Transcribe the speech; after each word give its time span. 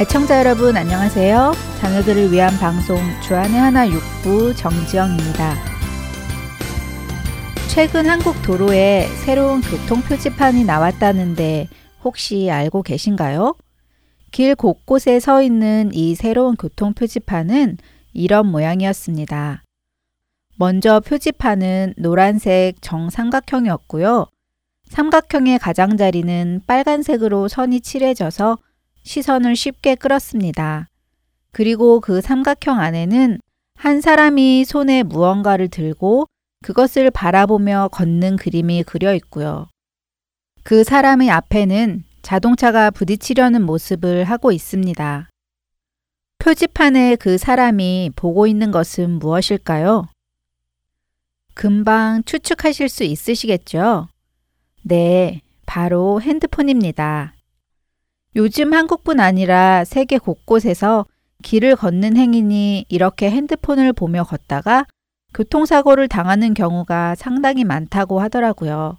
애청자 0.00 0.38
여러분 0.38 0.78
안녕하세요. 0.78 1.52
자녀들을 1.78 2.32
위한 2.32 2.58
방송 2.58 2.96
주안의 3.20 3.52
하나 3.52 3.86
육부 3.86 4.54
정지영입니다. 4.56 5.56
최근 7.68 8.08
한국 8.08 8.40
도로에 8.40 9.08
새로운 9.22 9.60
교통 9.60 10.00
표지판이 10.00 10.64
나왔다는데 10.64 11.68
혹시 12.02 12.50
알고 12.50 12.82
계신가요? 12.82 13.54
길 14.30 14.54
곳곳에 14.54 15.20
서 15.20 15.42
있는 15.42 15.90
이 15.92 16.14
새로운 16.14 16.56
교통 16.56 16.94
표지판은 16.94 17.76
이런 18.14 18.46
모양이었습니다. 18.46 19.64
먼저 20.56 21.00
표지판은 21.00 21.92
노란색 21.98 22.80
정삼각형이었고요. 22.80 24.28
삼각형의 24.88 25.58
가장자리는 25.58 26.62
빨간색으로 26.66 27.48
선이 27.48 27.82
칠해져서 27.82 28.56
시선을 29.10 29.56
쉽게 29.56 29.96
끌었습니다. 29.96 30.86
그리고 31.50 31.98
그 31.98 32.20
삼각형 32.20 32.78
안에는 32.78 33.40
한 33.74 34.00
사람이 34.00 34.64
손에 34.64 35.02
무언가를 35.02 35.66
들고 35.66 36.26
그것을 36.62 37.10
바라보며 37.10 37.88
걷는 37.90 38.36
그림이 38.36 38.84
그려 38.84 39.12
있고요. 39.14 39.66
그 40.62 40.84
사람의 40.84 41.28
앞에는 41.28 42.04
자동차가 42.22 42.92
부딪히려는 42.92 43.66
모습을 43.66 44.22
하고 44.22 44.52
있습니다. 44.52 45.28
표지판에 46.38 47.16
그 47.16 47.36
사람이 47.36 48.12
보고 48.14 48.46
있는 48.46 48.70
것은 48.70 49.18
무엇일까요? 49.18 50.06
금방 51.54 52.22
추측하실 52.22 52.88
수 52.88 53.02
있으시겠죠? 53.02 54.06
네, 54.82 55.40
바로 55.66 56.22
핸드폰입니다. 56.22 57.34
요즘 58.36 58.72
한국뿐 58.72 59.20
아니라 59.20 59.84
세계 59.84 60.18
곳곳에서 60.18 61.06
길을 61.42 61.76
걷는 61.76 62.16
행인이 62.16 62.86
이렇게 62.88 63.30
핸드폰을 63.30 63.92
보며 63.92 64.24
걷다가 64.24 64.86
교통사고를 65.34 66.08
당하는 66.08 66.54
경우가 66.54 67.14
상당히 67.14 67.64
많다고 67.64 68.20
하더라고요. 68.20 68.96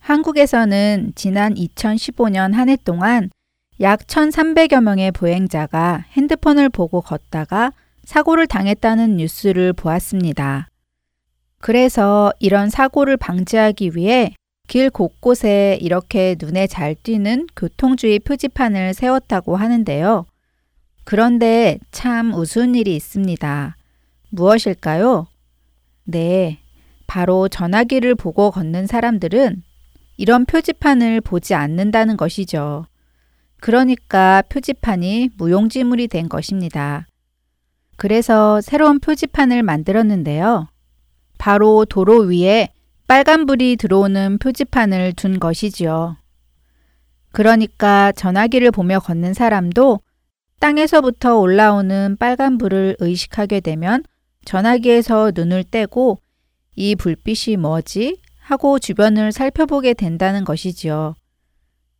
한국에서는 0.00 1.12
지난 1.14 1.54
2015년 1.54 2.52
한 2.52 2.68
해 2.68 2.76
동안 2.76 3.30
약 3.80 4.00
1,300여 4.00 4.82
명의 4.82 5.10
보행자가 5.12 6.04
핸드폰을 6.12 6.68
보고 6.68 7.00
걷다가 7.00 7.72
사고를 8.04 8.46
당했다는 8.46 9.16
뉴스를 9.16 9.72
보았습니다. 9.72 10.68
그래서 11.60 12.32
이런 12.38 12.70
사고를 12.70 13.16
방지하기 13.16 13.92
위해 13.94 14.34
길 14.68 14.90
곳곳에 14.90 15.78
이렇게 15.80 16.36
눈에 16.38 16.66
잘 16.66 16.94
띄는 16.94 17.48
교통주의 17.56 18.18
표지판을 18.20 18.94
세웠다고 18.94 19.56
하는데요. 19.56 20.26
그런데 21.04 21.78
참 21.90 22.34
우스운 22.34 22.74
일이 22.74 22.94
있습니다. 22.94 23.76
무엇일까요? 24.28 25.26
네, 26.04 26.58
바로 27.06 27.48
전화기를 27.48 28.14
보고 28.14 28.50
걷는 28.50 28.86
사람들은 28.86 29.62
이런 30.18 30.44
표지판을 30.44 31.22
보지 31.22 31.54
않는다는 31.54 32.18
것이죠. 32.18 32.84
그러니까 33.60 34.42
표지판이 34.50 35.30
무용지물이 35.38 36.08
된 36.08 36.28
것입니다. 36.28 37.06
그래서 37.96 38.60
새로운 38.60 39.00
표지판을 39.00 39.62
만들었는데요. 39.62 40.68
바로 41.38 41.86
도로 41.86 42.20
위에 42.20 42.68
빨간불이 43.08 43.76
들어오는 43.76 44.36
표지판을 44.36 45.14
둔 45.14 45.40
것이지요. 45.40 46.18
그러니까 47.32 48.12
전화기를 48.12 48.70
보며 48.70 49.00
걷는 49.00 49.32
사람도 49.32 50.00
땅에서부터 50.60 51.38
올라오는 51.38 52.16
빨간불을 52.18 52.96
의식하게 52.98 53.60
되면 53.60 54.04
전화기에서 54.44 55.32
눈을 55.34 55.64
떼고 55.64 56.18
이 56.76 56.94
불빛이 56.94 57.56
뭐지? 57.56 58.20
하고 58.40 58.78
주변을 58.78 59.32
살펴보게 59.32 59.94
된다는 59.94 60.44
것이지요. 60.44 61.14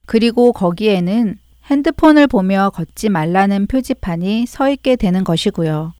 그리고 0.04 0.52
거기에는 0.52 1.38
핸드폰을 1.70 2.26
보며 2.26 2.70
걷지 2.74 3.08
말라는 3.08 3.66
표지판이 3.66 4.44
서 4.46 4.68
있게 4.68 4.96
되는 4.96 5.24
것이고요. 5.24 5.94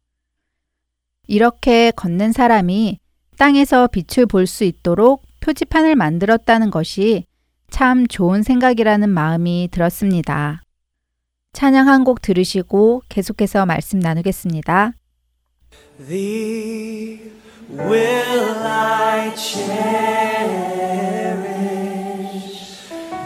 이렇게 1.27 1.93
걷는 1.93 2.33
사람이 2.33 2.99
땅에서 3.39 3.87
빛을 3.89 4.27
볼 4.27 4.47
수 4.47 4.65
있도록 4.65 5.23
표지판을 5.41 5.95
만들었다는 5.97 6.71
것이 6.71 7.25
참 7.71 8.07
좋은 8.07 8.43
생각이라는 8.43 9.09
마음이 9.09 9.69
들었습니다. 9.71 10.63
찬양 11.53 11.89
한 11.89 12.05
곡 12.05 12.21
들으시고 12.23 13.03
계속해서 13.09 13.65
말씀 13.67 13.99
나누겠습니다. 14.01 14.93
Thee 16.09 17.21
will 17.71 18.57
I 18.65 19.33
cherish. 19.37 19.69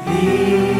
Thee 0.07 0.72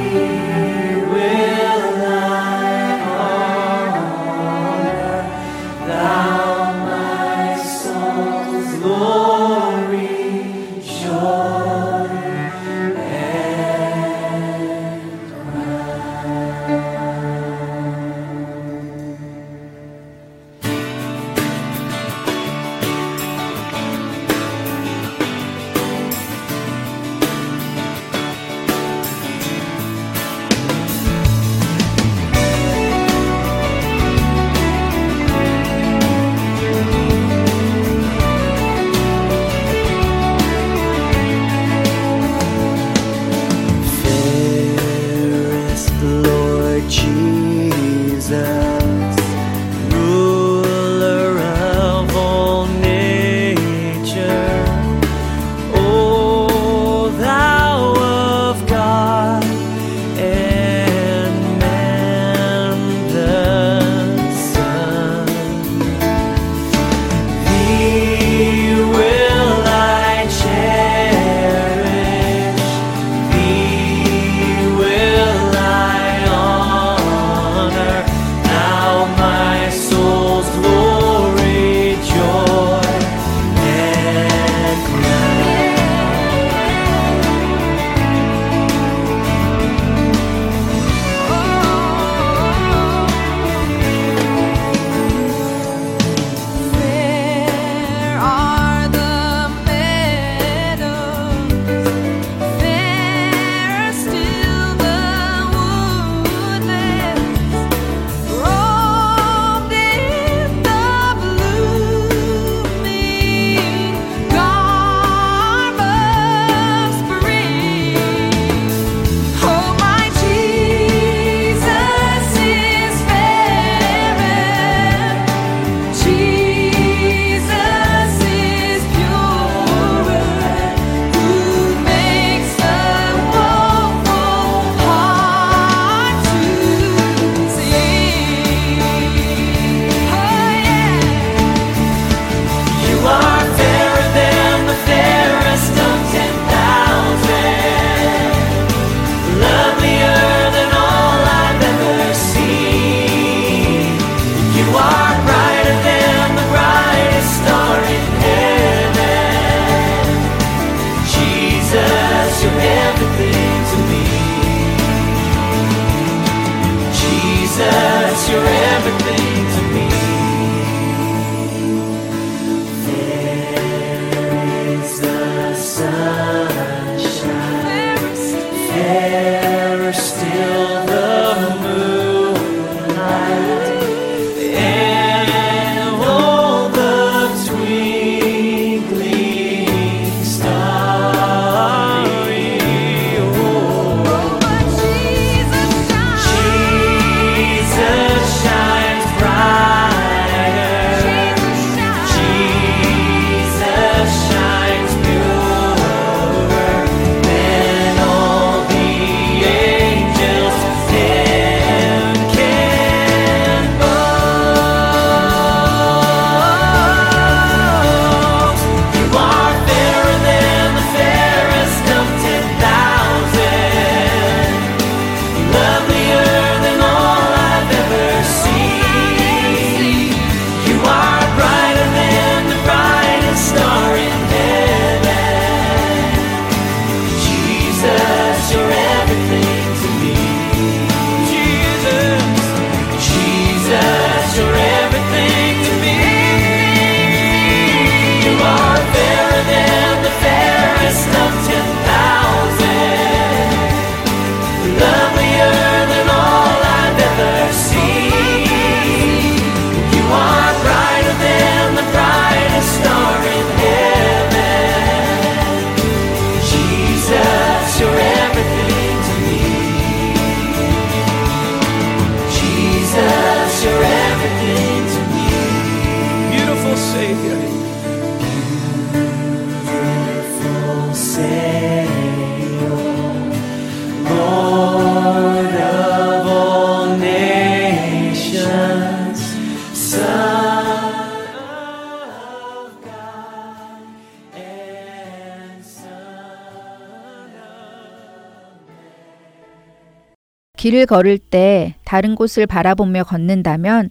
길을 300.63 300.87
걸을 300.87 301.19
때 301.19 301.75
다른 301.85 302.15
곳을 302.15 302.47
바라보며 302.47 303.03
걷는다면 303.03 303.91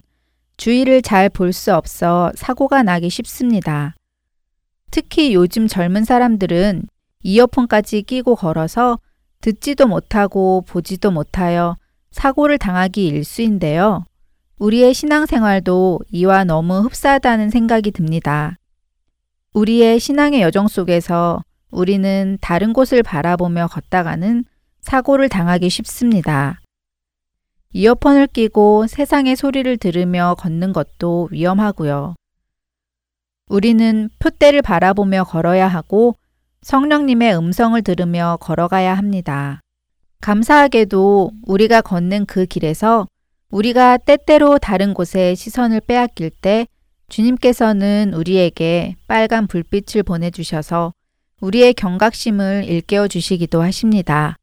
주위를 0.56 1.02
잘 1.02 1.28
볼 1.28 1.52
수 1.52 1.74
없어 1.74 2.32
사고가 2.34 2.82
나기 2.82 3.10
쉽습니다. 3.10 3.94
특히 4.90 5.34
요즘 5.34 5.68
젊은 5.68 6.06
사람들은 6.06 6.86
이어폰까지 7.24 8.00
끼고 8.04 8.36
걸어서 8.36 8.98
듣지도 9.42 9.86
못하고 9.86 10.64
보지도 10.66 11.10
못하여 11.10 11.76
사고를 12.10 12.56
당하기 12.56 13.06
일수인데요. 13.06 14.06
우리의 14.58 14.94
신앙생활도 14.94 16.00
이와 16.10 16.44
너무 16.44 16.80
흡사하다는 16.80 17.50
생각이 17.50 17.90
듭니다. 17.90 18.56
우리의 19.52 20.00
신앙의 20.00 20.40
여정 20.40 20.68
속에서 20.68 21.42
우리는 21.70 22.38
다른 22.40 22.72
곳을 22.72 23.02
바라보며 23.02 23.66
걷다가는 23.66 24.46
사고를 24.80 25.28
당하기 25.28 25.68
쉽습니다. 25.68 26.61
이어폰을 27.72 28.26
끼고 28.28 28.86
세상의 28.86 29.36
소리를 29.36 29.76
들으며 29.78 30.34
걷는 30.38 30.72
것도 30.72 31.28
위험하고요. 31.30 32.14
우리는 33.48 34.08
표대를 34.18 34.62
바라보며 34.62 35.24
걸어야 35.24 35.68
하고 35.68 36.14
성령님의 36.62 37.36
음성을 37.36 37.80
들으며 37.82 38.38
걸어가야 38.40 38.94
합니다. 38.94 39.60
감사하게도 40.20 41.32
우리가 41.46 41.80
걷는 41.80 42.26
그 42.26 42.46
길에서 42.46 43.06
우리가 43.50 43.98
때때로 43.98 44.58
다른 44.58 44.94
곳에 44.94 45.34
시선을 45.34 45.80
빼앗길 45.80 46.30
때 46.30 46.66
주님께서는 47.08 48.14
우리에게 48.14 48.96
빨간 49.06 49.46
불빛을 49.46 50.02
보내주셔서 50.04 50.94
우리의 51.40 51.74
경각심을 51.74 52.64
일깨워 52.66 53.08
주시기도 53.08 53.60
하십니다. 53.60 54.36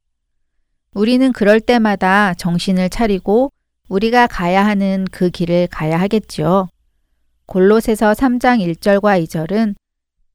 우리는 0.93 1.31
그럴 1.31 1.59
때마다 1.59 2.33
정신을 2.33 2.89
차리고 2.89 3.51
우리가 3.89 4.27
가야 4.27 4.65
하는 4.65 5.05
그 5.11 5.29
길을 5.29 5.67
가야 5.71 5.99
하겠지요. 5.99 6.67
골로새서 7.45 8.13
3장 8.13 8.59
1절과 8.59 9.23
2절은 9.23 9.75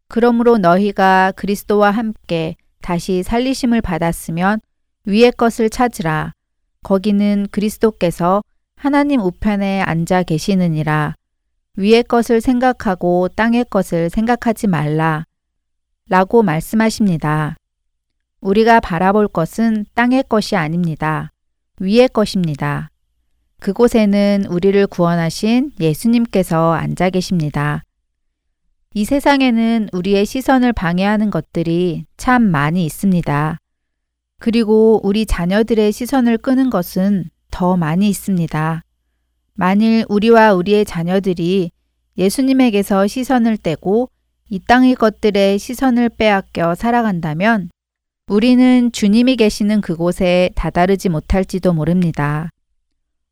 그러므로 0.09 0.59
너희가 0.59 1.33
그리스도와 1.37 1.91
함께 1.91 2.57
다시 2.83 3.23
살리심을 3.23 3.81
받았으면 3.81 4.61
위의 5.07 5.33
것을 5.33 5.71
찾으라. 5.71 6.33
거기는 6.83 7.47
그리스도께서 7.51 8.43
하나님 8.77 9.21
우편에 9.21 9.81
앉아 9.83 10.25
계시느니라. 10.25 11.15
위의 11.77 12.03
것을 12.05 12.41
생각하고 12.41 13.29
땅의 13.29 13.67
것을 13.71 14.11
생각하지 14.11 14.67
말라. 14.67 15.25
라고 16.09 16.43
말씀하십니다. 16.43 17.57
우리가 18.45 18.79
바라볼 18.79 19.27
것은 19.27 19.87
땅의 19.95 20.25
것이 20.29 20.55
아닙니다. 20.55 21.33
위의 21.81 22.09
것입니다. 22.09 22.91
그곳에는 23.59 24.45
우리를 24.51 24.87
구원하신 24.87 25.73
예수님께서 25.81 26.73
앉아 26.75 27.09
계십니다. 27.09 27.83
이 28.93 29.07
세상에는 29.07 29.89
우리의 29.93 30.27
시선을 30.27 30.75
방해하는 30.75 31.31
것들이 31.31 32.05
참 32.19 32.43
많이 32.43 32.85
있습니다. 32.85 33.57
그리고 34.41 35.01
우리 35.03 35.25
자녀들의 35.25 35.91
시선을 35.91 36.37
끄는 36.37 36.69
것은 36.69 37.25
더 37.51 37.79
많이 37.79 38.11
있습니다. 38.11 38.83
만일 39.55 40.05
우리와 40.11 40.53
우리의 40.53 40.85
자녀들이 40.85 41.71
예수님에게서 42.19 43.07
시선을 43.07 43.57
떼고 43.57 44.11
이 44.51 44.59
땅의 44.59 44.97
것들의 44.97 45.59
시선을 45.59 46.11
빼앗겨 46.11 46.75
살아간다면 46.75 47.71
우리는 48.27 48.91
주님이 48.91 49.37
계시는 49.37 49.83
그곳에 49.83 50.49
다다르지 50.55 51.11
못할지도 51.11 51.75
모릅니다. 51.75 52.49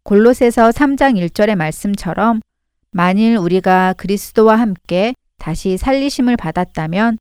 골로새서 0.02 0.68
3장 0.68 1.16
1절의 1.16 1.56
말씀처럼 1.56 2.42
만일 2.90 3.38
우리가 3.38 3.94
그리스도와 3.94 4.56
함께 4.56 5.14
다시 5.38 5.78
살리심을 5.78 6.36
받았다면 6.36 7.16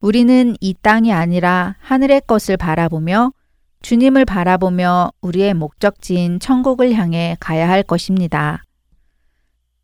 우리는 0.00 0.54
이 0.60 0.74
땅이 0.74 1.14
아니라 1.14 1.76
하늘의 1.80 2.22
것을 2.26 2.58
바라보며 2.58 3.32
주님을 3.80 4.26
바라보며 4.26 5.10
우리의 5.22 5.54
목적지인 5.54 6.40
천국을 6.40 6.92
향해 6.92 7.38
가야 7.40 7.70
할 7.70 7.82
것입니다. 7.82 8.62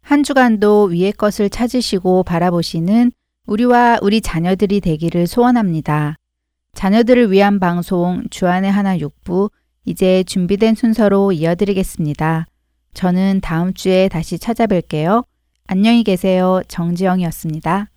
한 0.03 0.23
주간도 0.23 0.85
위의 0.85 1.13
것을 1.13 1.49
찾으시고 1.49 2.25
바라보시는 2.25 3.13
우리와 3.47 3.99
우리 4.03 4.21
자녀들이 4.21 4.81
되기를 4.81 5.27
소원합니다. 5.27 6.20
자녀들을 6.73 7.31
위한 7.31 7.61
방송 7.61 8.23
주안의 8.31 8.71
하나 8.71 8.99
육부 8.99 9.51
이제 9.85 10.23
준비된 10.25 10.75
순서로 10.75 11.33
이어드리겠습니다. 11.33 12.47
저는 12.95 13.41
다음 13.43 13.75
주에 13.75 14.09
다시 14.09 14.39
찾아뵐게요. 14.39 15.25
안녕히 15.67 16.03
계세요. 16.05 16.63
정지영이었습니다. 16.69 17.90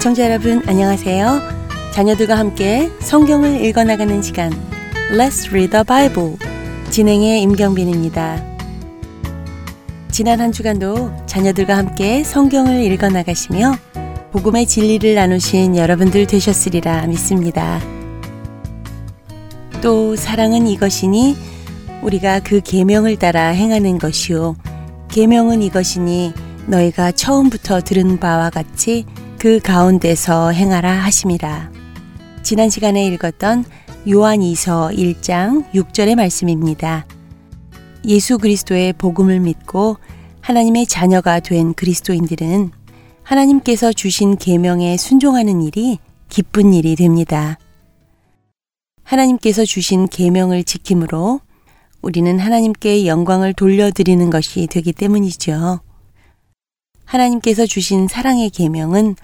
애청자 0.00 0.24
여러분 0.24 0.62
안녕하세요. 0.66 1.42
자녀들과 1.92 2.38
함께 2.38 2.90
성경을 3.00 3.62
읽어나가는 3.62 4.22
시간 4.22 4.50
Let's 5.12 5.50
Read 5.50 5.72
the 5.72 5.84
Bible 5.84 6.38
진행의 6.88 7.42
임경빈입니다. 7.42 8.42
지난 10.10 10.40
한 10.40 10.52
주간도 10.52 11.26
자녀들과 11.26 11.76
함께 11.76 12.24
성경을 12.24 12.82
읽어나가시며 12.82 13.74
복음의 14.32 14.66
진리를 14.66 15.14
나누신 15.14 15.76
여러분들 15.76 16.26
되셨으리라 16.26 17.06
믿습니다. 17.08 17.78
또 19.82 20.16
사랑은 20.16 20.66
이것이니 20.66 21.36
우리가 22.00 22.40
그 22.40 22.62
계명을 22.62 23.18
따라 23.18 23.48
행하는 23.48 23.98
것이요 23.98 24.56
계명은 25.08 25.60
이것이니 25.60 26.32
너희가 26.68 27.12
처음부터 27.12 27.82
들은 27.82 28.18
바와 28.18 28.48
같이 28.48 29.04
그 29.40 29.58
가운데서 29.58 30.50
행하라 30.50 30.92
하심이라. 30.92 31.72
지난 32.42 32.68
시간에 32.68 33.06
읽었던 33.06 33.64
요한 34.10 34.40
2서 34.40 34.94
1장 34.94 35.66
6절의 35.72 36.14
말씀입니다. 36.14 37.06
예수 38.04 38.36
그리스도의 38.36 38.92
복음을 38.92 39.40
믿고 39.40 39.96
하나님의 40.42 40.84
자녀가 40.84 41.40
된 41.40 41.72
그리스도인들은 41.72 42.70
하나님께서 43.22 43.94
주신 43.94 44.36
계명에 44.36 44.98
순종하는 44.98 45.62
일이 45.62 45.98
기쁜 46.28 46.74
일이 46.74 46.94
됩니다. 46.94 47.58
하나님께서 49.04 49.64
주신 49.64 50.06
계명을 50.06 50.64
지킴으로 50.64 51.40
우리는 52.02 52.38
하나님께 52.38 53.06
영광을 53.06 53.54
돌려드리는 53.54 54.28
것이 54.28 54.66
되기 54.66 54.92
때문이죠. 54.92 55.80
하나님께서 57.10 57.66
주신 57.66 58.06
사랑의 58.06 58.50
계명은 58.50 59.16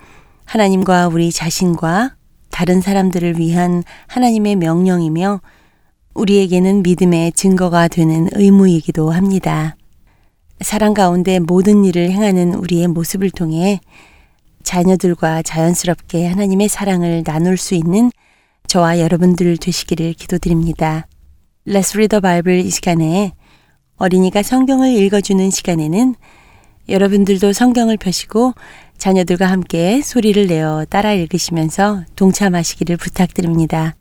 하나님과 0.45 1.07
우리 1.07 1.31
자신과 1.31 2.17
다른 2.51 2.81
사람들을 2.81 3.39
위한 3.39 3.85
하나님의 4.09 4.57
명령이며 4.57 5.41
우리에게는 6.15 6.83
믿음의 6.83 7.33
증거가 7.33 7.87
되는 7.87 8.29
의무이기도 8.33 9.11
합니다. 9.11 9.77
사랑 10.61 10.95
가운데 10.95 11.39
모든 11.39 11.85
일을 11.85 12.11
행하는 12.11 12.55
우리의 12.55 12.89
모습을 12.89 13.31
통해 13.31 13.81
자녀들과 14.65 15.43
자연스럽게 15.43 16.27
하나님의 16.27 16.69
사랑을 16.69 17.23
나눌 17.23 17.57
수 17.57 17.77
있는 17.77 18.11
저와 18.67 18.99
여러분들 18.99 19.59
되시기를 19.59 20.15
기도드립니다. 20.15 21.07
Let's 21.69 21.95
Read 21.95 22.09
the 22.09 22.21
Bible 22.21 22.67
이 22.67 22.71
시간에 22.71 23.33
어린이가 23.97 24.43
성경을 24.43 24.91
읽어주는 24.93 25.51
시간에는 25.51 26.17
여러분들도 26.89 27.53
성경을 27.53 27.97
펴시고 27.97 28.55
자녀들과 28.97 29.47
함께 29.47 30.01
소리를 30.03 30.47
내어 30.47 30.85
따라 30.89 31.13
읽으시면서 31.13 32.05
동참하시기를 32.15 32.97
부탁드립니다. 32.97 33.97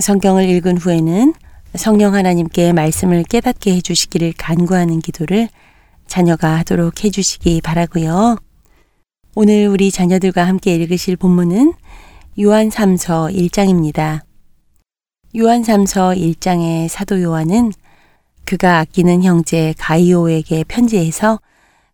성경을 0.00 0.48
읽은 0.48 0.78
후에는 0.78 1.34
성령 1.74 2.14
하나님께 2.14 2.72
말씀을 2.72 3.24
깨닫게 3.24 3.74
해주시기를 3.76 4.34
간구하는 4.38 5.00
기도를 5.00 5.48
자녀가 6.06 6.58
하도록 6.58 7.04
해주시기 7.04 7.60
바라고요. 7.62 8.36
오늘 9.34 9.66
우리 9.68 9.90
자녀들과 9.90 10.46
함께 10.46 10.74
읽으실 10.76 11.16
본문은 11.16 11.72
요한 12.40 12.68
3서 12.68 13.34
1장입니다. 13.34 14.20
요한 15.36 15.62
3서 15.62 16.16
1장의 16.16 16.88
사도 16.88 17.20
요한은 17.20 17.72
그가 18.44 18.78
아끼는 18.78 19.22
형제 19.24 19.74
가이오에게 19.78 20.64
편지해서 20.64 21.40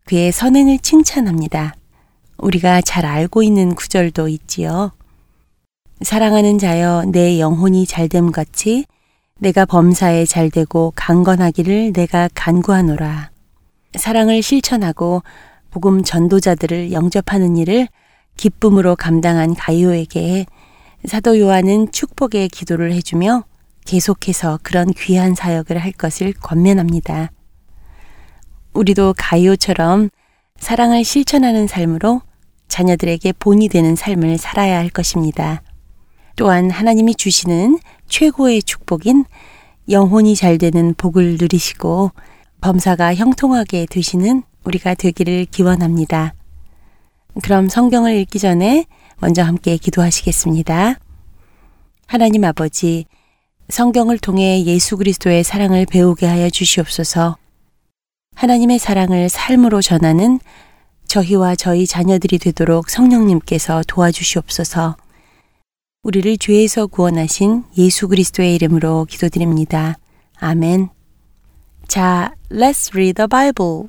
그의 0.04 0.32
선행을 0.32 0.78
칭찬합니다. 0.78 1.74
우리가 2.38 2.80
잘 2.80 3.06
알고 3.06 3.42
있는 3.42 3.74
구절도 3.74 4.28
있지요. 4.28 4.92
사랑하는 6.02 6.58
자여 6.58 7.04
내 7.12 7.38
영혼이 7.38 7.86
잘됨 7.86 8.32
같이 8.32 8.86
내가 9.38 9.64
범사에 9.64 10.24
잘되고 10.24 10.92
강건하기를 10.96 11.92
내가 11.92 12.28
간구하노라. 12.34 13.30
사랑을 13.94 14.42
실천하고 14.42 15.22
복음 15.70 16.02
전도자들을 16.02 16.92
영접하는 16.92 17.56
일을 17.56 17.88
기쁨으로 18.36 18.96
감당한 18.96 19.54
가이오에게 19.54 20.46
사도 21.06 21.38
요한은 21.38 21.92
축복의 21.92 22.48
기도를 22.48 22.92
해주며 22.92 23.44
계속해서 23.84 24.60
그런 24.62 24.92
귀한 24.92 25.34
사역을 25.34 25.78
할 25.78 25.92
것을 25.92 26.32
권면합니다. 26.34 27.30
우리도 28.72 29.14
가이오처럼 29.16 30.10
사랑을 30.58 31.04
실천하는 31.04 31.66
삶으로 31.66 32.22
자녀들에게 32.68 33.32
본이 33.32 33.68
되는 33.68 33.96
삶을 33.96 34.38
살아야 34.38 34.78
할 34.78 34.88
것입니다. 34.90 35.62
또한 36.36 36.70
하나님이 36.70 37.14
주시는 37.14 37.78
최고의 38.08 38.62
축복인 38.62 39.24
영혼이 39.88 40.36
잘 40.36 40.58
되는 40.58 40.94
복을 40.94 41.36
누리시고 41.38 42.12
범사가 42.60 43.14
형통하게 43.14 43.86
되시는 43.86 44.42
우리가 44.64 44.94
되기를 44.94 45.46
기원합니다. 45.46 46.34
그럼 47.42 47.68
성경을 47.68 48.14
읽기 48.16 48.38
전에 48.38 48.86
먼저 49.18 49.42
함께 49.42 49.76
기도하시겠습니다. 49.76 50.94
하나님 52.06 52.44
아버지, 52.44 53.06
성경을 53.68 54.18
통해 54.18 54.64
예수 54.64 54.96
그리스도의 54.96 55.44
사랑을 55.44 55.86
배우게 55.86 56.26
하여 56.26 56.50
주시옵소서. 56.50 57.39
하나님의 58.40 58.78
사랑을 58.78 59.28
삶으로 59.28 59.82
전하는 59.82 60.40
저희와 61.06 61.56
저희 61.56 61.86
자녀들이 61.86 62.38
되도록 62.38 62.88
성령님께서 62.88 63.82
도와주시옵소서. 63.86 64.96
우리를 66.04 66.38
죄에서 66.38 66.86
구원하신 66.86 67.64
예수 67.76 68.08
그리스도의 68.08 68.54
이름으로 68.54 69.04
기도드립니다. 69.10 69.98
아멘. 70.38 70.88
자, 71.86 72.32
let's 72.50 72.94
read 72.94 73.12
the 73.12 73.28
Bible. 73.28 73.88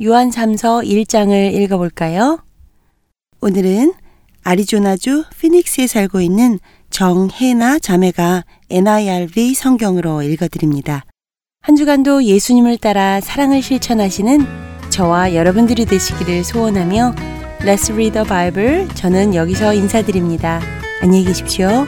요한 0.00 0.30
3서 0.30 0.86
1장을 0.86 1.52
읽어볼까요? 1.52 2.38
오늘은 3.40 3.94
아리조나주 4.44 5.24
피닉스에 5.40 5.88
살고 5.88 6.20
있는 6.20 6.60
정혜나 6.90 7.80
자매가 7.80 8.44
NIRV 8.70 9.54
성경으로 9.54 10.22
읽어드립니다. 10.22 11.04
한 11.64 11.76
주간도 11.76 12.24
예수님을 12.24 12.76
따라 12.76 13.20
사랑을 13.20 13.62
실천하시는 13.62 14.44
저와 14.90 15.32
여러분들이 15.32 15.84
되시기를 15.84 16.42
소원하며 16.42 17.14
Let's 17.60 17.92
Read 17.92 18.14
the 18.14 18.26
Bible 18.26 18.88
저는 18.96 19.36
여기서 19.36 19.72
인사드립니다. 19.72 20.60
안녕히 21.00 21.24
계십시오. 21.24 21.86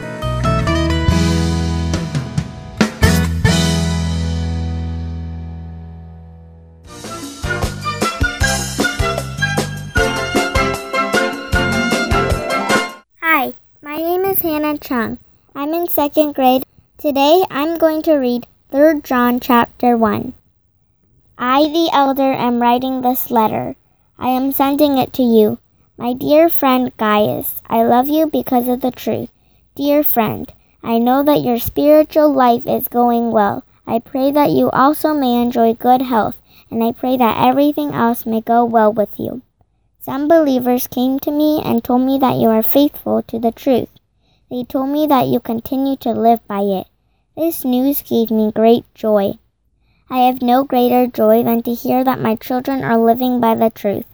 Hi, 13.21 13.53
my 13.83 13.97
name 13.97 14.25
is 14.27 14.41
Hannah 14.41 14.79
Chung. 14.79 15.19
I'm 15.57 15.75
in 15.75 15.89
second 15.89 16.35
grade. 16.37 16.63
Today 16.99 17.43
I'm 17.51 17.77
going 17.77 18.03
to 18.03 18.13
read 18.13 18.47
3 18.71 19.03
John 19.03 19.41
chapter 19.41 19.97
1. 19.97 20.33
I, 21.39 21.69
the 21.69 21.91
elder, 21.93 22.33
am 22.33 22.61
writing 22.61 23.03
this 23.03 23.31
letter. 23.31 23.77
I 24.19 24.29
am 24.31 24.53
sending 24.53 24.97
it 24.97 25.13
to 25.13 25.23
you. 25.23 25.59
My 25.99 26.15
dear 26.15 26.49
friend 26.49 26.91
Gaius, 26.97 27.61
I 27.69 27.85
love 27.85 28.09
you 28.09 28.27
because 28.27 28.67
of 28.67 28.81
the 28.81 28.91
truth. 28.91 29.31
Dear 29.77 30.03
friend, 30.03 30.51
I 30.83 30.99
know 30.99 31.23
that 31.23 31.43
your 31.43 31.59
spiritual 31.59 32.33
life 32.33 32.67
is 32.67 32.89
going 32.89 33.31
well. 33.31 33.65
I 33.87 33.99
pray 33.99 34.33
that 34.33 34.51
you 34.51 34.71
also 34.71 35.13
may 35.13 35.43
enjoy 35.43 35.75
good 35.75 36.01
health, 36.03 36.41
and 36.71 36.83
I 36.83 36.93
pray 36.93 37.17
that 37.19 37.47
everything 37.47 37.93
else 37.93 38.25
may 38.25 38.41
go 38.41 38.65
well 38.65 38.93
with 38.93 39.21
you. 39.21 39.43
Some 40.01 40.27
believers 40.27 40.89
came 40.89 41.21
to 41.21 41.31
me 41.31 41.61
and 41.63 41.85
told 41.85 42.03
me 42.03 42.19
that 42.19 42.39
you 42.39 42.49
are 42.49 42.63
faithful 42.63 43.23
to 43.25 43.39
the 43.39 43.53
truth. 43.53 43.91
They 44.51 44.65
told 44.65 44.89
me 44.89 45.07
that 45.07 45.29
you 45.29 45.39
continue 45.39 45.97
to 45.97 46.11
live 46.11 46.41
by 46.49 46.61
it. 46.61 46.87
This 47.37 47.65
news 47.65 48.01
gave 48.03 48.31
me 48.31 48.53
great 48.53 48.85
joy. 48.95 49.39
I 50.09 50.19
have 50.19 50.41
no 50.41 50.63
greater 50.63 51.09
joy 51.09 51.43
than 51.43 51.65
to 51.65 51.75
hear 51.75 52.05
that 52.05 52.21
my 52.21 52.37
children 52.37 52.85
are 52.85 52.97
living 52.97 53.41
by 53.41 53.57
the 53.57 53.71
truth. 53.71 54.05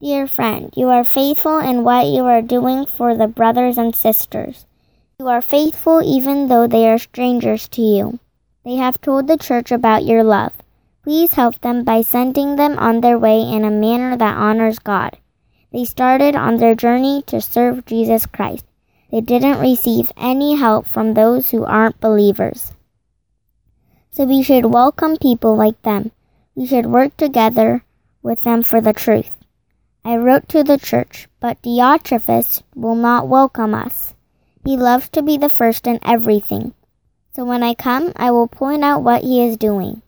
Dear 0.00 0.28
friend, 0.28 0.72
you 0.76 0.86
are 0.86 1.02
faithful 1.02 1.58
in 1.58 1.82
what 1.82 2.06
you 2.06 2.22
are 2.26 2.40
doing 2.40 2.86
for 2.86 3.16
the 3.16 3.26
brothers 3.26 3.76
and 3.76 3.92
sisters. 3.92 4.66
You 5.18 5.26
are 5.26 5.42
faithful 5.42 6.00
even 6.04 6.46
though 6.46 6.68
they 6.68 6.88
are 6.88 6.98
strangers 6.98 7.66
to 7.70 7.82
you. 7.82 8.20
They 8.64 8.76
have 8.76 9.00
told 9.00 9.26
the 9.26 9.36
church 9.36 9.72
about 9.72 10.04
your 10.04 10.22
love. 10.22 10.52
Please 11.02 11.32
help 11.32 11.60
them 11.62 11.82
by 11.82 12.02
sending 12.02 12.54
them 12.54 12.78
on 12.78 13.00
their 13.00 13.18
way 13.18 13.40
in 13.40 13.64
a 13.64 13.70
manner 13.72 14.16
that 14.16 14.36
honors 14.36 14.78
God. 14.78 15.18
They 15.72 15.84
started 15.84 16.36
on 16.36 16.58
their 16.58 16.76
journey 16.76 17.22
to 17.26 17.40
serve 17.40 17.84
Jesus 17.84 18.26
Christ. 18.26 18.64
They 19.10 19.20
didn't 19.20 19.60
receive 19.60 20.12
any 20.16 20.54
help 20.54 20.86
from 20.86 21.14
those 21.14 21.50
who 21.50 21.64
aren't 21.64 22.00
believers. 22.00 22.72
So 24.12 24.24
we 24.24 24.42
should 24.42 24.66
welcome 24.66 25.16
people 25.16 25.56
like 25.56 25.80
them. 25.82 26.12
We 26.54 26.66
should 26.66 26.86
work 26.86 27.16
together 27.16 27.84
with 28.22 28.42
them 28.42 28.62
for 28.62 28.80
the 28.80 28.92
truth. 28.92 29.30
I 30.04 30.16
wrote 30.16 30.48
to 30.50 30.62
the 30.62 30.78
church, 30.78 31.28
but 31.40 31.60
Diotrephes 31.62 32.62
will 32.74 32.94
not 32.94 33.28
welcome 33.28 33.74
us. 33.74 34.14
He 34.64 34.76
loves 34.76 35.08
to 35.10 35.22
be 35.22 35.36
the 35.36 35.50
first 35.50 35.86
in 35.86 35.98
everything. 36.04 36.74
So 37.32 37.44
when 37.44 37.62
I 37.62 37.74
come, 37.74 38.12
I 38.16 38.30
will 38.30 38.48
point 38.48 38.84
out 38.84 39.02
what 39.02 39.22
he 39.22 39.42
is 39.42 39.56
doing. 39.56 40.02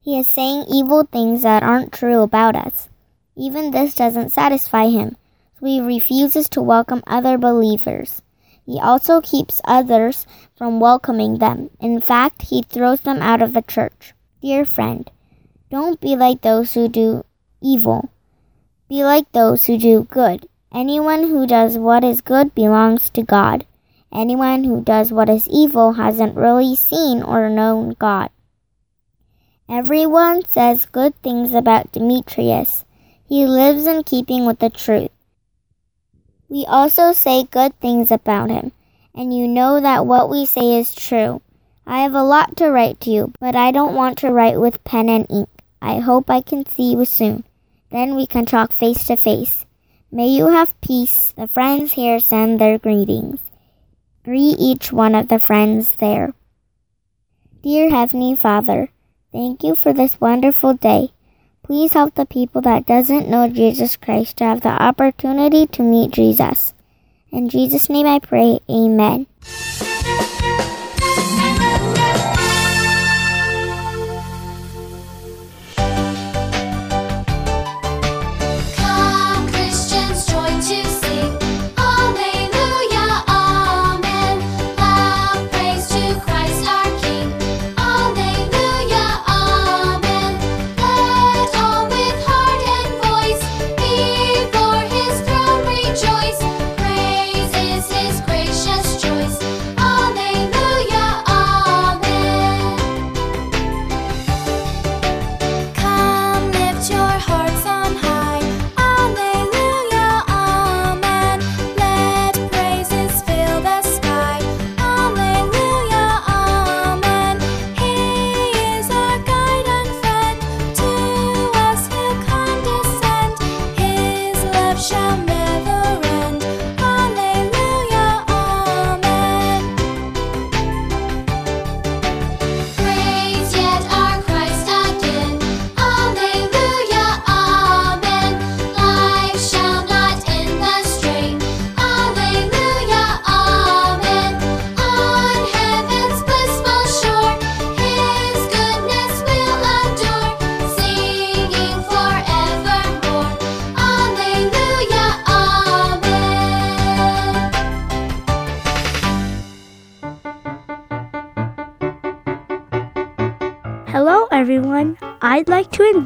He 0.00 0.18
is 0.18 0.32
saying 0.32 0.64
evil 0.68 1.04
things 1.04 1.42
that 1.42 1.62
aren't 1.62 1.92
true 1.92 2.20
about 2.20 2.56
us. 2.56 2.88
Even 3.36 3.70
this 3.70 3.94
doesn't 3.94 4.32
satisfy 4.32 4.88
him, 4.88 5.16
so 5.58 5.66
he 5.66 5.80
refuses 5.80 6.48
to 6.50 6.62
welcome 6.62 7.02
other 7.06 7.38
believers. 7.38 8.22
He 8.64 8.78
also 8.78 9.20
keeps 9.20 9.60
others 9.64 10.26
from 10.56 10.80
welcoming 10.80 11.38
them. 11.38 11.70
In 11.80 12.00
fact, 12.00 12.42
he 12.42 12.62
throws 12.62 13.00
them 13.00 13.22
out 13.22 13.40
of 13.40 13.54
the 13.54 13.62
church. 13.62 14.12
Dear 14.42 14.64
friend, 14.64 15.10
don't 15.70 16.00
be 16.00 16.16
like 16.16 16.42
those 16.42 16.74
who 16.74 16.88
do 16.88 17.24
evil. 17.62 18.10
Be 18.88 19.04
like 19.04 19.30
those 19.32 19.64
who 19.64 19.78
do 19.78 20.04
good. 20.04 20.48
Anyone 20.72 21.24
who 21.24 21.46
does 21.46 21.78
what 21.78 22.04
is 22.04 22.20
good 22.20 22.54
belongs 22.54 23.10
to 23.10 23.22
God. 23.22 23.66
Anyone 24.12 24.64
who 24.64 24.82
does 24.82 25.12
what 25.12 25.28
is 25.28 25.48
evil 25.48 25.94
hasn't 25.94 26.36
really 26.36 26.74
seen 26.76 27.22
or 27.22 27.48
known 27.48 27.96
God. 27.98 28.30
Everyone 29.68 30.44
says 30.46 30.86
good 30.86 31.14
things 31.22 31.52
about 31.52 31.92
Demetrius. 31.92 32.84
He 33.26 33.46
lives 33.46 33.86
in 33.86 34.02
keeping 34.04 34.46
with 34.46 34.58
the 34.60 34.70
truth. 34.70 35.10
We 36.48 36.64
also 36.66 37.12
say 37.12 37.44
good 37.44 37.78
things 37.78 38.10
about 38.10 38.48
him, 38.48 38.72
and 39.14 39.36
you 39.36 39.46
know 39.46 39.80
that 39.80 40.06
what 40.06 40.30
we 40.30 40.46
say 40.46 40.78
is 40.78 40.94
true. 40.94 41.42
I 41.86 42.00
have 42.00 42.14
a 42.14 42.22
lot 42.22 42.56
to 42.56 42.70
write 42.70 43.00
to 43.00 43.10
you, 43.10 43.32
but 43.38 43.54
I 43.54 43.70
don't 43.70 43.94
want 43.94 44.18
to 44.18 44.30
write 44.30 44.58
with 44.58 44.82
pen 44.84 45.08
and 45.08 45.26
ink. 45.30 45.48
I 45.82 45.98
hope 45.98 46.30
I 46.30 46.40
can 46.40 46.64
see 46.64 46.92
you 46.92 47.04
soon. 47.04 47.44
Then 47.90 48.16
we 48.16 48.26
can 48.26 48.46
talk 48.46 48.72
face 48.72 49.06
to 49.06 49.16
face. 49.16 49.66
May 50.10 50.28
you 50.28 50.46
have 50.46 50.80
peace. 50.80 51.32
The 51.36 51.48
friends 51.48 51.92
here 51.92 52.18
send 52.18 52.58
their 52.58 52.78
greetings. 52.78 53.40
Greet 54.24 54.56
each 54.58 54.92
one 54.92 55.14
of 55.14 55.28
the 55.28 55.38
friends 55.38 55.92
there. 56.00 56.32
Dear 57.62 57.90
Heavenly 57.90 58.36
Father, 58.36 58.88
thank 59.32 59.62
you 59.62 59.74
for 59.74 59.92
this 59.92 60.20
wonderful 60.20 60.74
day. 60.74 61.12
Please 61.68 61.92
help 61.92 62.14
the 62.14 62.24
people 62.24 62.62
that 62.62 62.86
doesn't 62.86 63.28
know 63.28 63.46
Jesus 63.46 63.94
Christ 63.98 64.38
to 64.38 64.44
have 64.44 64.62
the 64.62 64.70
opportunity 64.70 65.66
to 65.66 65.82
meet 65.82 66.12
Jesus. 66.12 66.72
In 67.30 67.50
Jesus' 67.50 67.90
name 67.90 68.06
I 68.06 68.20
pray, 68.20 68.60
amen. 68.70 69.26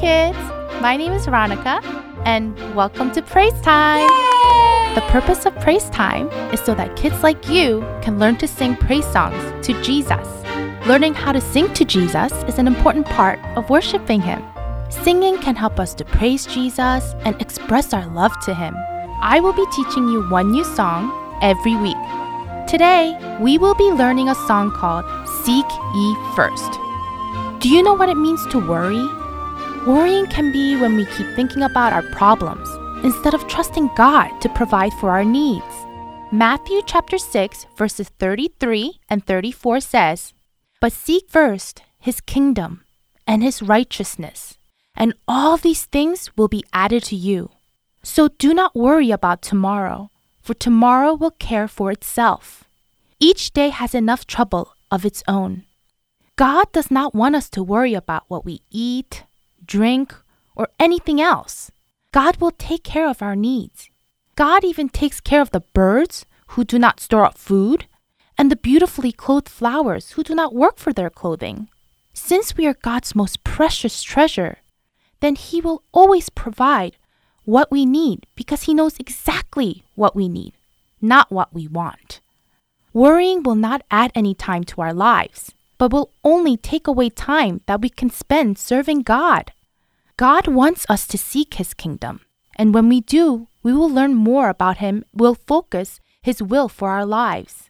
My 0.00 0.96
name 0.96 1.12
is 1.12 1.26
Veronica, 1.26 1.80
and 2.24 2.56
welcome 2.74 3.12
to 3.12 3.22
Praise 3.22 3.52
Time! 3.60 4.08
Yay! 4.08 4.94
The 4.94 5.02
purpose 5.08 5.46
of 5.46 5.54
Praise 5.60 5.88
Time 5.90 6.28
is 6.52 6.60
so 6.60 6.74
that 6.74 6.96
kids 6.96 7.22
like 7.22 7.48
you 7.48 7.80
can 8.02 8.18
learn 8.18 8.36
to 8.38 8.48
sing 8.48 8.74
praise 8.74 9.06
songs 9.06 9.66
to 9.66 9.80
Jesus. 9.82 10.26
Learning 10.86 11.14
how 11.14 11.30
to 11.30 11.40
sing 11.40 11.72
to 11.74 11.84
Jesus 11.84 12.32
is 12.48 12.58
an 12.58 12.66
important 12.66 13.06
part 13.06 13.38
of 13.56 13.70
worshiping 13.70 14.20
Him. 14.20 14.42
Singing 14.90 15.38
can 15.38 15.54
help 15.54 15.78
us 15.78 15.94
to 15.94 16.04
praise 16.04 16.46
Jesus 16.46 17.14
and 17.24 17.40
express 17.40 17.92
our 17.92 18.06
love 18.06 18.32
to 18.44 18.54
Him. 18.54 18.74
I 19.20 19.40
will 19.40 19.52
be 19.52 19.66
teaching 19.72 20.08
you 20.08 20.28
one 20.30 20.50
new 20.50 20.64
song 20.64 21.38
every 21.42 21.76
week. 21.76 21.96
Today, 22.66 23.16
we 23.40 23.58
will 23.58 23.74
be 23.74 23.90
learning 23.90 24.28
a 24.28 24.34
song 24.34 24.72
called 24.72 25.04
Seek 25.44 25.66
Ye 25.94 26.16
First. 26.34 26.72
Do 27.60 27.68
you 27.68 27.82
know 27.82 27.94
what 27.94 28.08
it 28.08 28.16
means 28.16 28.44
to 28.48 28.58
worry? 28.58 29.06
Worrying 29.86 30.28
can 30.28 30.52
be 30.52 30.76
when 30.76 30.94
we 30.94 31.06
keep 31.06 31.26
thinking 31.34 31.64
about 31.64 31.92
our 31.92 32.04
problems 32.04 32.68
instead 33.04 33.34
of 33.34 33.48
trusting 33.48 33.90
God 33.96 34.30
to 34.40 34.48
provide 34.50 34.92
for 34.92 35.10
our 35.10 35.24
needs. 35.24 35.74
Matthew 36.30 36.82
chapter 36.86 37.18
6 37.18 37.66
verses 37.76 38.08
33 38.20 39.00
and 39.08 39.26
34 39.26 39.80
says, 39.80 40.34
"But 40.80 40.92
seek 40.92 41.28
first 41.28 41.82
his 41.98 42.20
kingdom 42.20 42.84
and 43.26 43.42
his 43.42 43.60
righteousness, 43.60 44.56
and 44.94 45.14
all 45.26 45.56
these 45.56 45.86
things 45.86 46.30
will 46.36 46.46
be 46.46 46.62
added 46.72 47.02
to 47.10 47.16
you. 47.16 47.50
So 48.04 48.28
do 48.28 48.54
not 48.54 48.76
worry 48.76 49.10
about 49.10 49.42
tomorrow, 49.42 50.10
for 50.40 50.54
tomorrow 50.54 51.12
will 51.12 51.32
care 51.32 51.66
for 51.66 51.90
itself. 51.90 52.62
Each 53.18 53.52
day 53.52 53.70
has 53.70 53.96
enough 53.96 54.28
trouble 54.28 54.76
of 54.92 55.04
its 55.04 55.24
own." 55.26 55.64
God 56.36 56.70
does 56.70 56.88
not 56.88 57.16
want 57.16 57.34
us 57.34 57.50
to 57.50 57.64
worry 57.64 57.94
about 57.94 58.24
what 58.28 58.44
we 58.44 58.62
eat, 58.70 59.24
drink, 59.64 60.14
or 60.54 60.68
anything 60.78 61.20
else. 61.20 61.70
God 62.12 62.36
will 62.36 62.50
take 62.50 62.84
care 62.84 63.08
of 63.08 63.22
our 63.22 63.36
needs. 63.36 63.88
God 64.36 64.64
even 64.64 64.88
takes 64.88 65.20
care 65.20 65.40
of 65.40 65.50
the 65.50 65.64
birds 65.72 66.26
who 66.48 66.64
do 66.64 66.78
not 66.78 67.00
store 67.00 67.24
up 67.24 67.38
food 67.38 67.86
and 68.36 68.50
the 68.50 68.56
beautifully 68.56 69.12
clothed 69.12 69.48
flowers 69.48 70.10
who 70.12 70.22
do 70.22 70.34
not 70.34 70.54
work 70.54 70.78
for 70.78 70.92
their 70.92 71.10
clothing. 71.10 71.68
Since 72.12 72.56
we 72.56 72.66
are 72.66 72.74
God's 72.74 73.14
most 73.14 73.44
precious 73.44 74.02
treasure, 74.02 74.58
then 75.20 75.34
He 75.34 75.60
will 75.60 75.82
always 75.92 76.28
provide 76.28 76.96
what 77.44 77.70
we 77.70 77.86
need 77.86 78.26
because 78.34 78.62
He 78.62 78.74
knows 78.74 78.98
exactly 78.98 79.84
what 79.94 80.14
we 80.14 80.28
need, 80.28 80.52
not 81.00 81.30
what 81.30 81.54
we 81.54 81.66
want. 81.66 82.20
Worrying 82.92 83.42
will 83.42 83.54
not 83.54 83.82
add 83.90 84.12
any 84.14 84.34
time 84.34 84.64
to 84.64 84.82
our 84.82 84.92
lives, 84.92 85.54
but 85.82 85.92
will 85.92 86.12
only 86.22 86.56
take 86.56 86.86
away 86.86 87.10
time 87.10 87.60
that 87.66 87.80
we 87.80 87.88
can 87.88 88.08
spend 88.08 88.56
serving 88.56 89.02
God. 89.02 89.50
God 90.16 90.46
wants 90.46 90.86
us 90.88 91.08
to 91.08 91.18
seek 91.18 91.54
His 91.54 91.74
kingdom, 91.74 92.20
and 92.54 92.72
when 92.72 92.88
we 92.88 93.00
do, 93.00 93.48
we 93.64 93.72
will 93.72 93.90
learn 93.90 94.14
more 94.14 94.48
about 94.48 94.76
Him, 94.76 95.04
will 95.12 95.34
focus 95.34 95.98
His 96.22 96.40
will 96.40 96.68
for 96.68 96.90
our 96.90 97.04
lives. 97.04 97.68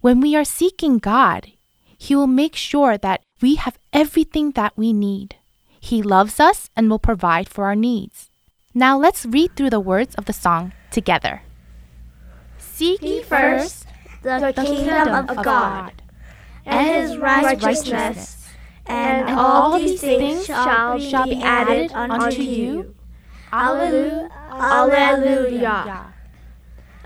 When 0.00 0.22
we 0.22 0.34
are 0.34 0.42
seeking 0.42 0.96
God, 0.96 1.52
He 1.98 2.16
will 2.16 2.26
make 2.26 2.56
sure 2.56 2.96
that 2.96 3.20
we 3.42 3.56
have 3.56 3.78
everything 3.92 4.52
that 4.52 4.72
we 4.74 4.94
need. 4.94 5.36
He 5.78 6.00
loves 6.00 6.40
us 6.40 6.70
and 6.74 6.88
will 6.88 6.98
provide 6.98 7.50
for 7.50 7.66
our 7.66 7.76
needs. 7.76 8.30
Now 8.72 8.96
let's 8.96 9.26
read 9.26 9.54
through 9.54 9.68
the 9.68 9.84
words 9.84 10.14
of 10.14 10.24
the 10.24 10.32
song 10.32 10.72
together. 10.90 11.42
Seek 12.56 13.02
ye 13.02 13.22
first 13.22 13.84
the, 14.22 14.50
kingdom 14.56 15.28
of 15.28 15.44
God 15.44 16.00
and 16.66 17.08
his 17.08 17.18
righteousness, 17.18 18.48
and 18.86 19.30
all 19.30 19.78
these 19.78 20.00
things 20.00 20.46
shall 20.46 20.98
be 20.98 21.42
added 21.42 21.92
unto 21.92 22.42
you. 22.42 22.94
Alleluia. 23.52 24.30
Alleluia. 24.50 26.14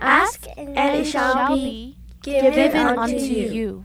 Ask, 0.00 0.46
and 0.56 0.76
it 0.76 1.04
shall 1.04 1.54
be 1.54 1.96
given 2.22 2.76
unto 2.76 3.16
you. 3.16 3.84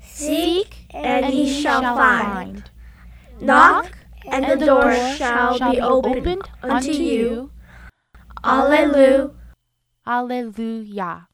Seek, 0.00 0.86
and 0.90 1.32
ye 1.32 1.62
shall 1.62 1.82
find. 1.96 2.70
Knock, 3.40 3.96
and 4.30 4.44
the 4.60 4.66
door 4.66 4.94
shall 5.16 5.58
be 5.58 5.80
opened 5.80 6.42
unto 6.62 6.92
you. 6.92 7.50
Alleluia. 8.44 9.30
Alleluia. 10.06 11.28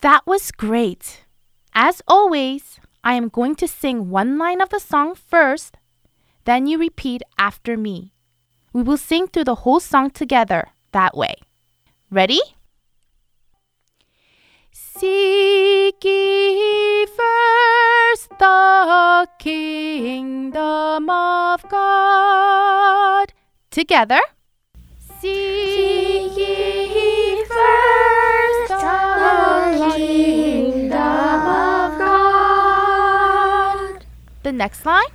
That 0.00 0.26
was 0.26 0.50
great. 0.50 1.23
As 1.74 2.02
always, 2.06 2.78
I 3.02 3.14
am 3.14 3.28
going 3.28 3.56
to 3.56 3.66
sing 3.66 4.08
one 4.08 4.38
line 4.38 4.60
of 4.60 4.68
the 4.68 4.78
song 4.78 5.16
first, 5.16 5.76
then 6.44 6.66
you 6.66 6.78
repeat 6.78 7.22
after 7.36 7.76
me. 7.76 8.12
We 8.72 8.82
will 8.82 8.96
sing 8.96 9.26
through 9.26 9.44
the 9.44 9.56
whole 9.66 9.80
song 9.80 10.10
together 10.10 10.68
that 10.92 11.16
way. 11.16 11.34
Ready? 12.10 12.40
Seek 14.70 16.04
ye 16.04 17.06
first 17.06 18.30
the 18.38 19.26
kingdom 19.38 21.10
of 21.10 21.68
God. 21.68 23.32
Together. 23.70 24.20
Seek 25.20 26.36
ye 26.36 27.44
first 27.44 28.13
The 34.44 34.52
next 34.52 34.84
line. 34.84 35.06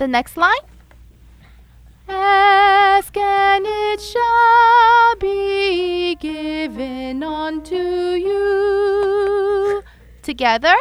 The 0.01 0.09
next 0.09 0.37
line. 0.39 0.65
Ask 2.09 3.15
and 3.19 3.67
it 3.67 4.01
shall 4.01 5.17
be 5.17 6.15
given 6.15 7.23
unto 7.23 7.77
you. 7.77 9.83
Together. 10.23 10.75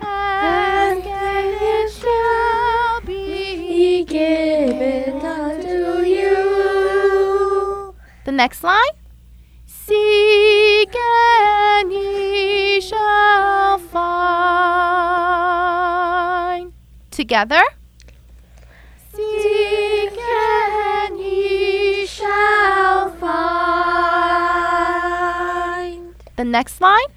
Ask 0.00 1.04
and 1.04 1.58
it 1.60 1.92
shall 1.92 3.02
be 3.02 4.06
given 4.06 5.20
unto 5.20 6.00
you. 6.06 7.94
The 8.24 8.32
next 8.32 8.64
line. 8.64 8.96
Seek 9.66 10.96
and 10.96 11.92
ye 11.92 12.80
shall 12.80 13.76
find. 13.76 14.32
Together. 17.10 17.62
Next 26.52 26.80
line. 26.82 27.10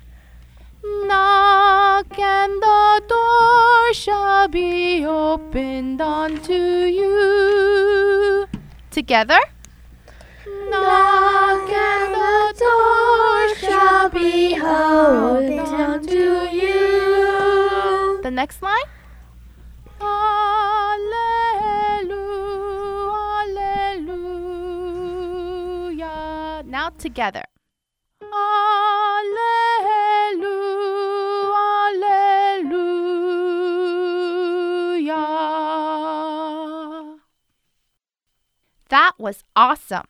Knock 1.08 2.18
and 2.18 2.62
the 2.64 3.04
door 3.10 3.94
shall 3.94 4.48
be 4.48 5.06
opened 5.06 6.00
unto 6.00 6.54
you. 6.54 8.48
Together. 8.92 9.40
Knock 10.70 11.70
and 11.70 12.14
the 12.16 12.54
door 12.64 13.56
shall 13.60 14.10
be 14.10 14.56
opened 14.58 15.60
unto 15.60 16.48
you. 16.62 18.22
The 18.24 18.32
next 18.32 18.62
line. 18.62 18.88
Alleluia. 20.00 20.54
Now 26.64 26.90
together. 26.98 27.44
That 38.90 39.14
was 39.18 39.44
awesome. 39.56 40.06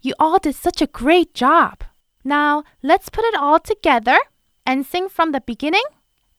You 0.00 0.14
all 0.18 0.38
did 0.38 0.54
such 0.54 0.80
a 0.80 0.86
great 0.86 1.34
job. 1.34 1.84
Now, 2.24 2.64
let's 2.82 3.08
put 3.08 3.24
it 3.24 3.34
all 3.34 3.58
together 3.58 4.16
and 4.64 4.86
sing 4.86 5.08
from 5.08 5.32
the 5.32 5.40
beginning 5.40 5.84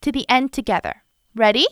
to 0.02 0.12
the 0.12 0.26
end 0.30 0.54
together. 0.54 1.04
Ready? 1.36 1.68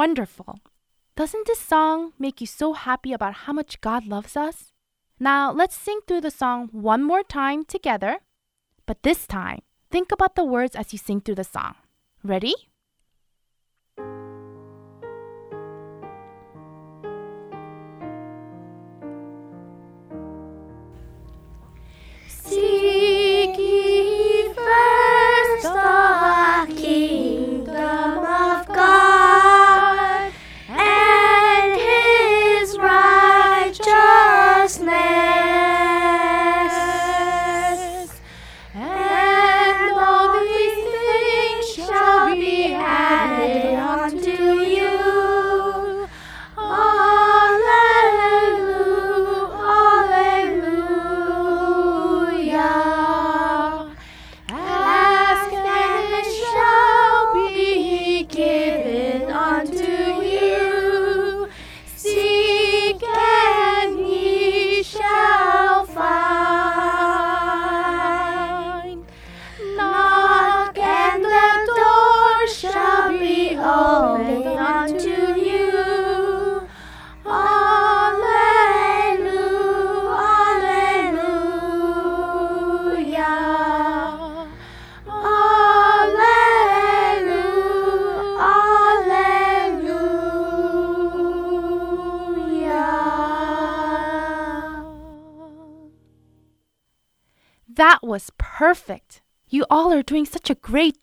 Wonderful. 0.00 0.60
Doesn't 1.14 1.46
this 1.46 1.60
song 1.60 2.14
make 2.18 2.40
you 2.40 2.46
so 2.46 2.72
happy 2.72 3.12
about 3.12 3.44
how 3.44 3.52
much 3.52 3.82
God 3.82 4.06
loves 4.06 4.34
us? 4.34 4.72
Now 5.18 5.52
let's 5.52 5.76
sing 5.76 6.00
through 6.06 6.22
the 6.22 6.30
song 6.30 6.70
one 6.72 7.02
more 7.02 7.22
time 7.22 7.66
together. 7.66 8.20
But 8.86 9.02
this 9.02 9.26
time, 9.26 9.60
think 9.90 10.10
about 10.10 10.36
the 10.36 10.44
words 10.56 10.74
as 10.74 10.94
you 10.94 10.98
sing 10.98 11.20
through 11.20 11.34
the 11.34 11.44
song. 11.44 11.74
Ready? 12.24 12.69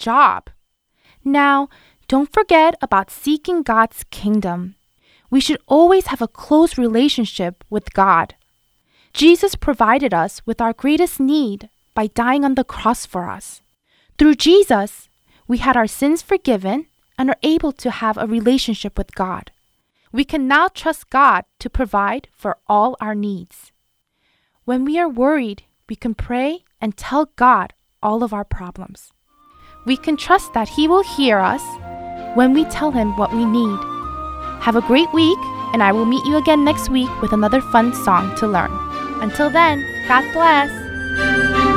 Job. 0.08 0.42
Now, 1.42 1.68
don't 2.08 2.32
forget 2.32 2.74
about 2.82 3.18
seeking 3.24 3.60
God's 3.74 4.06
kingdom. 4.22 4.60
We 5.34 5.42
should 5.42 5.62
always 5.68 6.08
have 6.08 6.22
a 6.24 6.36
close 6.44 6.78
relationship 6.78 7.56
with 7.70 7.94
God. 7.94 8.28
Jesus 9.12 9.56
provided 9.68 10.14
us 10.14 10.34
with 10.48 10.62
our 10.62 10.72
greatest 10.84 11.20
need 11.20 11.68
by 11.94 12.08
dying 12.08 12.46
on 12.46 12.56
the 12.56 12.72
cross 12.76 13.06
for 13.06 13.24
us. 13.38 13.62
Through 14.18 14.36
Jesus, 14.36 15.10
we 15.52 15.58
had 15.58 15.76
our 15.76 15.92
sins 16.00 16.22
forgiven 16.22 16.88
and 17.18 17.30
are 17.30 17.44
able 17.44 17.74
to 17.84 17.90
have 17.92 18.18
a 18.18 18.32
relationship 18.38 18.98
with 18.98 19.12
God. 19.14 19.52
We 20.18 20.24
can 20.24 20.48
now 20.48 20.70
trust 20.70 21.10
God 21.10 21.44
to 21.60 21.70
provide 21.80 22.30
for 22.32 22.54
all 22.68 22.96
our 23.02 23.16
needs. 23.16 23.74
When 24.64 24.86
we 24.86 24.98
are 25.02 25.20
worried, 25.26 25.64
we 25.90 25.96
can 25.98 26.16
pray 26.16 26.64
and 26.80 26.96
tell 26.96 27.26
God 27.36 27.74
all 28.02 28.24
of 28.24 28.32
our 28.32 28.46
problems. 28.46 29.12
We 29.88 29.96
can 29.96 30.18
trust 30.18 30.52
that 30.52 30.68
He 30.68 30.86
will 30.86 31.02
hear 31.02 31.40
us 31.40 31.64
when 32.36 32.54
we 32.54 32.66
tell 32.66 32.92
Him 32.92 33.16
what 33.16 33.32
we 33.32 33.46
need. 33.46 33.80
Have 34.60 34.76
a 34.76 34.82
great 34.82 35.08
week, 35.14 35.40
and 35.72 35.82
I 35.82 35.94
will 35.94 36.04
meet 36.04 36.26
you 36.26 36.36
again 36.36 36.66
next 36.66 36.90
week 36.90 37.10
with 37.22 37.32
another 37.32 37.62
fun 37.62 37.94
song 37.94 38.36
to 38.36 38.48
learn. 38.48 38.72
Until 39.22 39.50
then, 39.50 39.80
God 40.10 40.26
bless. 40.34 41.77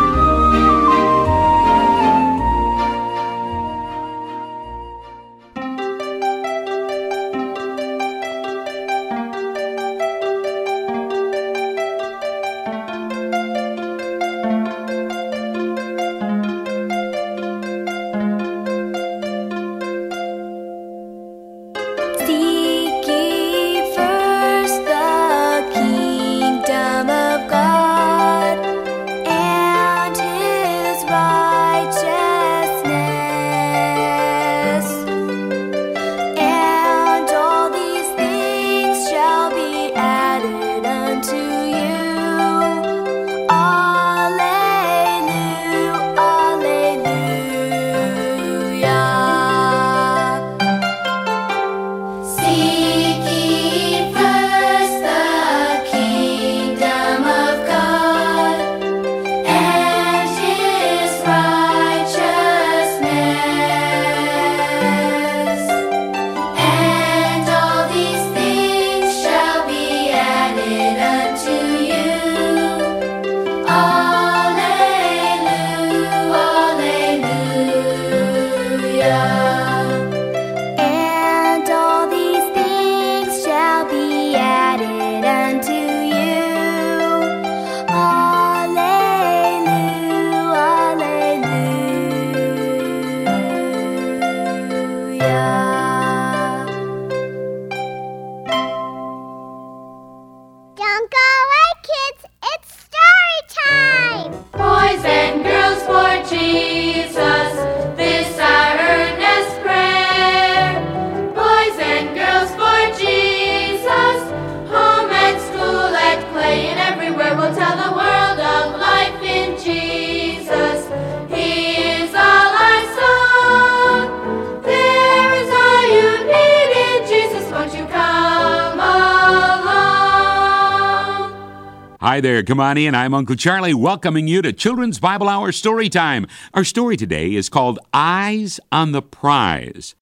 Come 132.50 132.58
on 132.58 132.76
in. 132.76 132.96
I'm 132.96 133.14
Uncle 133.14 133.36
Charlie, 133.36 133.74
welcoming 133.74 134.26
you 134.26 134.42
to 134.42 134.52
Children's 134.52 134.98
Bible 134.98 135.28
Hour 135.28 135.52
Story 135.52 135.88
Time. 135.88 136.26
Our 136.52 136.64
story 136.64 136.96
today 136.96 137.36
is 137.36 137.48
called 137.48 137.78
Eyes 137.94 138.58
on 138.72 138.90
the 138.90 139.02
Prize. 139.02 139.94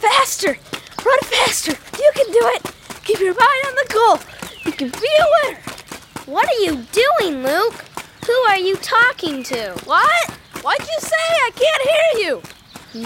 Faster! 0.00 0.56
Run 1.04 1.18
faster! 1.24 1.72
You 1.98 2.10
can 2.14 2.32
do 2.32 2.40
it! 2.54 2.74
Keep 3.04 3.20
your 3.20 3.34
mind 3.34 3.64
on 3.66 3.74
the 3.74 3.86
goal! 3.92 4.18
You 4.64 4.72
can 4.72 4.88
be 4.88 4.96
a 4.96 5.26
winner! 5.50 5.60
What 6.24 6.48
are 6.48 6.60
you 6.62 6.86
doing, 6.90 7.42
Luke? 7.42 7.91
Who 8.32 8.38
are 8.48 8.56
you 8.56 8.76
talking 8.76 9.42
to? 9.42 9.72
What? 9.84 10.30
What'd 10.62 10.88
you 10.88 11.00
say? 11.00 11.16
I 11.18 11.50
can't 11.54 11.82
hear 11.82 12.26
you! 12.26 12.42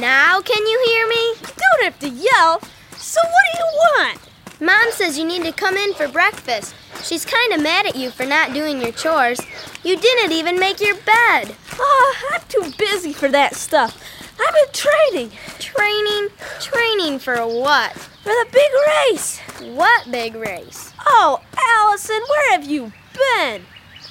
Now 0.00 0.40
can 0.40 0.64
you 0.64 0.82
hear 0.86 1.08
me? 1.08 1.30
You 1.30 1.54
don't 1.58 1.82
have 1.82 1.98
to 1.98 2.08
yell! 2.08 2.60
So 2.96 3.20
what 3.24 3.44
do 3.52 3.58
you 3.58 3.66
want? 3.88 4.20
Mom 4.60 4.92
says 4.92 5.18
you 5.18 5.24
need 5.24 5.42
to 5.42 5.50
come 5.50 5.76
in 5.76 5.94
for 5.94 6.06
breakfast. 6.06 6.76
She's 7.02 7.24
kind 7.24 7.52
of 7.52 7.60
mad 7.60 7.86
at 7.86 7.96
you 7.96 8.10
for 8.10 8.24
not 8.24 8.54
doing 8.54 8.80
your 8.80 8.92
chores. 8.92 9.40
You 9.82 9.96
didn't 9.96 10.30
even 10.30 10.60
make 10.60 10.80
your 10.80 10.94
bed. 10.94 11.56
Oh, 11.76 12.16
I'm 12.30 12.42
too 12.48 12.72
busy 12.78 13.12
for 13.12 13.28
that 13.28 13.56
stuff. 13.56 14.00
I've 14.40 14.54
been 14.54 14.72
training. 14.72 15.32
Training? 15.58 16.28
Training 16.60 17.18
for 17.18 17.38
what? 17.44 17.94
For 17.94 18.30
the 18.30 18.46
big 18.52 18.70
race. 19.10 19.40
What 19.74 20.08
big 20.08 20.36
race? 20.36 20.92
Oh, 21.04 21.40
Allison, 21.58 22.22
where 22.28 22.52
have 22.52 22.64
you 22.64 22.92
been? 23.12 23.64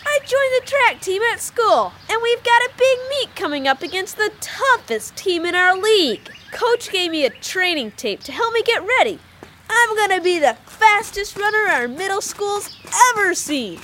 I 0.05 0.19
joined 0.19 0.31
the 0.31 0.65
track 0.65 1.01
team 1.01 1.21
at 1.33 1.39
school, 1.39 1.91
and 2.09 2.21
we've 2.21 2.43
got 2.43 2.61
a 2.61 2.71
big 2.77 2.97
meet 3.09 3.35
coming 3.35 3.67
up 3.67 3.81
against 3.81 4.17
the 4.17 4.31
toughest 4.39 5.15
team 5.15 5.45
in 5.45 5.55
our 5.55 5.75
league. 5.77 6.29
Coach 6.51 6.91
gave 6.91 7.11
me 7.11 7.25
a 7.25 7.29
training 7.29 7.91
tape 7.91 8.21
to 8.21 8.31
help 8.31 8.53
me 8.53 8.61
get 8.63 8.85
ready. 8.85 9.19
I'm 9.69 9.95
gonna 9.95 10.21
be 10.21 10.39
the 10.39 10.55
fastest 10.65 11.37
runner 11.37 11.69
our 11.71 11.87
middle 11.87 12.21
school's 12.21 12.77
ever 13.11 13.33
seen. 13.33 13.79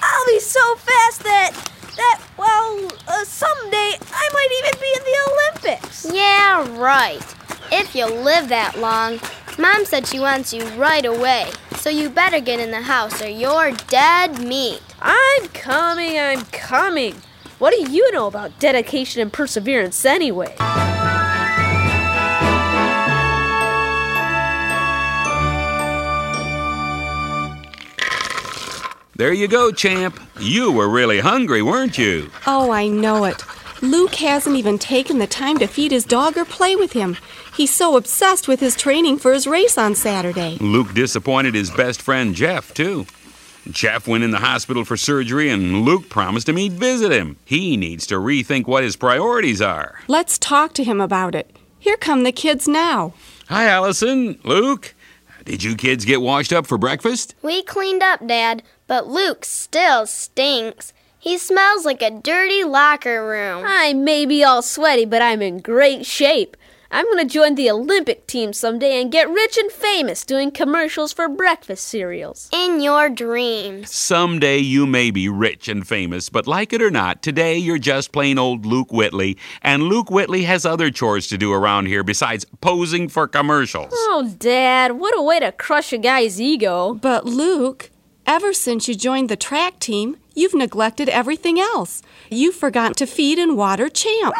I'll 0.00 0.26
be 0.26 0.40
so 0.40 0.76
fast 0.76 1.22
that 1.22 1.52
that 1.96 2.20
well, 2.36 2.88
uh, 3.08 3.24
someday 3.24 3.92
I 4.12 4.30
might 4.32 4.48
even 4.58 4.80
be 4.80 4.92
in 4.96 5.04
the 5.04 5.18
Olympics. 5.32 6.06
Yeah, 6.12 6.78
right. 6.78 7.24
If 7.72 7.94
you 7.94 8.06
live 8.06 8.48
that 8.48 8.78
long, 8.78 9.18
Mom 9.58 9.84
said 9.84 10.06
she 10.06 10.20
wants 10.20 10.52
you 10.52 10.64
right 10.70 11.04
away. 11.04 11.50
So 11.76 11.90
you 11.90 12.10
better 12.10 12.40
get 12.40 12.60
in 12.60 12.70
the 12.70 12.82
house 12.82 13.22
or 13.22 13.28
you're 13.28 13.72
dead 13.88 14.40
meat. 14.42 14.82
I'm 15.06 15.48
coming, 15.48 16.18
I'm 16.18 16.40
coming. 16.46 17.14
What 17.58 17.74
do 17.74 17.92
you 17.92 18.10
know 18.12 18.26
about 18.26 18.58
dedication 18.58 19.20
and 19.20 19.30
perseverance 19.30 20.04
anyway? 20.06 20.54
There 29.16 29.32
you 29.32 29.46
go, 29.46 29.70
champ. 29.70 30.18
You 30.40 30.72
were 30.72 30.88
really 30.88 31.20
hungry, 31.20 31.62
weren't 31.62 31.98
you? 31.98 32.30
Oh, 32.46 32.72
I 32.72 32.88
know 32.88 33.24
it. 33.24 33.44
Luke 33.82 34.14
hasn't 34.14 34.56
even 34.56 34.78
taken 34.78 35.18
the 35.18 35.26
time 35.26 35.58
to 35.58 35.66
feed 35.66 35.92
his 35.92 36.04
dog 36.04 36.38
or 36.38 36.46
play 36.46 36.74
with 36.74 36.92
him. 36.94 37.16
He's 37.54 37.72
so 37.72 37.96
obsessed 37.98 38.48
with 38.48 38.58
his 38.58 38.74
training 38.74 39.18
for 39.18 39.34
his 39.34 39.46
race 39.46 39.76
on 39.76 39.94
Saturday. 39.94 40.56
Luke 40.60 40.94
disappointed 40.94 41.54
his 41.54 41.70
best 41.70 42.00
friend 42.00 42.34
Jeff, 42.34 42.72
too. 42.72 43.06
Jeff 43.70 44.06
went 44.06 44.24
in 44.24 44.30
the 44.30 44.38
hospital 44.38 44.84
for 44.84 44.96
surgery, 44.96 45.48
and 45.48 45.82
Luke 45.82 46.08
promised 46.08 46.48
him 46.48 46.56
he'd 46.56 46.72
visit 46.72 47.10
him. 47.12 47.36
He 47.44 47.76
needs 47.76 48.06
to 48.08 48.16
rethink 48.16 48.66
what 48.66 48.84
his 48.84 48.96
priorities 48.96 49.62
are. 49.62 50.00
Let's 50.06 50.38
talk 50.38 50.74
to 50.74 50.84
him 50.84 51.00
about 51.00 51.34
it. 51.34 51.56
Here 51.78 51.96
come 51.96 52.24
the 52.24 52.32
kids 52.32 52.68
now. 52.68 53.14
Hi, 53.48 53.66
Allison. 53.66 54.38
Luke. 54.44 54.94
Did 55.44 55.62
you 55.62 55.76
kids 55.76 56.04
get 56.06 56.22
washed 56.22 56.52
up 56.52 56.66
for 56.66 56.78
breakfast? 56.78 57.34
We 57.42 57.62
cleaned 57.62 58.02
up, 58.02 58.26
Dad, 58.26 58.62
but 58.86 59.06
Luke 59.06 59.44
still 59.44 60.06
stinks. 60.06 60.92
He 61.18 61.38
smells 61.38 61.84
like 61.84 62.02
a 62.02 62.10
dirty 62.10 62.64
locker 62.64 63.26
room. 63.26 63.64
I 63.66 63.92
may 63.92 64.26
be 64.26 64.44
all 64.44 64.62
sweaty, 64.62 65.04
but 65.04 65.22
I'm 65.22 65.42
in 65.42 65.58
great 65.58 66.04
shape. 66.06 66.56
I'm 66.94 67.06
going 67.06 67.18
to 67.18 67.24
join 67.24 67.56
the 67.56 67.68
Olympic 67.72 68.28
team 68.28 68.52
someday 68.52 69.02
and 69.02 69.10
get 69.10 69.28
rich 69.28 69.58
and 69.58 69.72
famous 69.72 70.24
doing 70.24 70.52
commercials 70.52 71.12
for 71.12 71.28
breakfast 71.28 71.88
cereals. 71.88 72.48
In 72.52 72.80
your 72.80 73.10
dreams. 73.10 73.92
Someday 73.92 74.58
you 74.58 74.86
may 74.86 75.10
be 75.10 75.28
rich 75.28 75.66
and 75.66 75.84
famous, 75.84 76.28
but 76.28 76.46
like 76.46 76.72
it 76.72 76.80
or 76.80 76.92
not, 76.92 77.20
today 77.20 77.58
you're 77.58 77.78
just 77.78 78.12
plain 78.12 78.38
old 78.38 78.64
Luke 78.64 78.92
Whitley, 78.92 79.36
and 79.60 79.82
Luke 79.82 80.08
Whitley 80.08 80.44
has 80.44 80.64
other 80.64 80.88
chores 80.92 81.26
to 81.30 81.36
do 81.36 81.52
around 81.52 81.86
here 81.86 82.04
besides 82.04 82.46
posing 82.60 83.08
for 83.08 83.26
commercials. 83.26 83.90
Oh, 83.92 84.32
Dad, 84.38 84.92
what 84.92 85.18
a 85.18 85.22
way 85.22 85.40
to 85.40 85.50
crush 85.50 85.92
a 85.92 85.98
guy's 85.98 86.40
ego. 86.40 86.94
But, 86.94 87.24
Luke, 87.24 87.90
ever 88.24 88.52
since 88.52 88.86
you 88.86 88.94
joined 88.94 89.28
the 89.28 89.36
track 89.36 89.80
team, 89.80 90.16
you've 90.36 90.54
neglected 90.54 91.08
everything 91.08 91.58
else. 91.58 92.02
You 92.30 92.52
forgot 92.52 92.96
to 92.98 93.06
feed 93.06 93.40
and 93.40 93.56
water 93.56 93.88
Champ. 93.88 94.36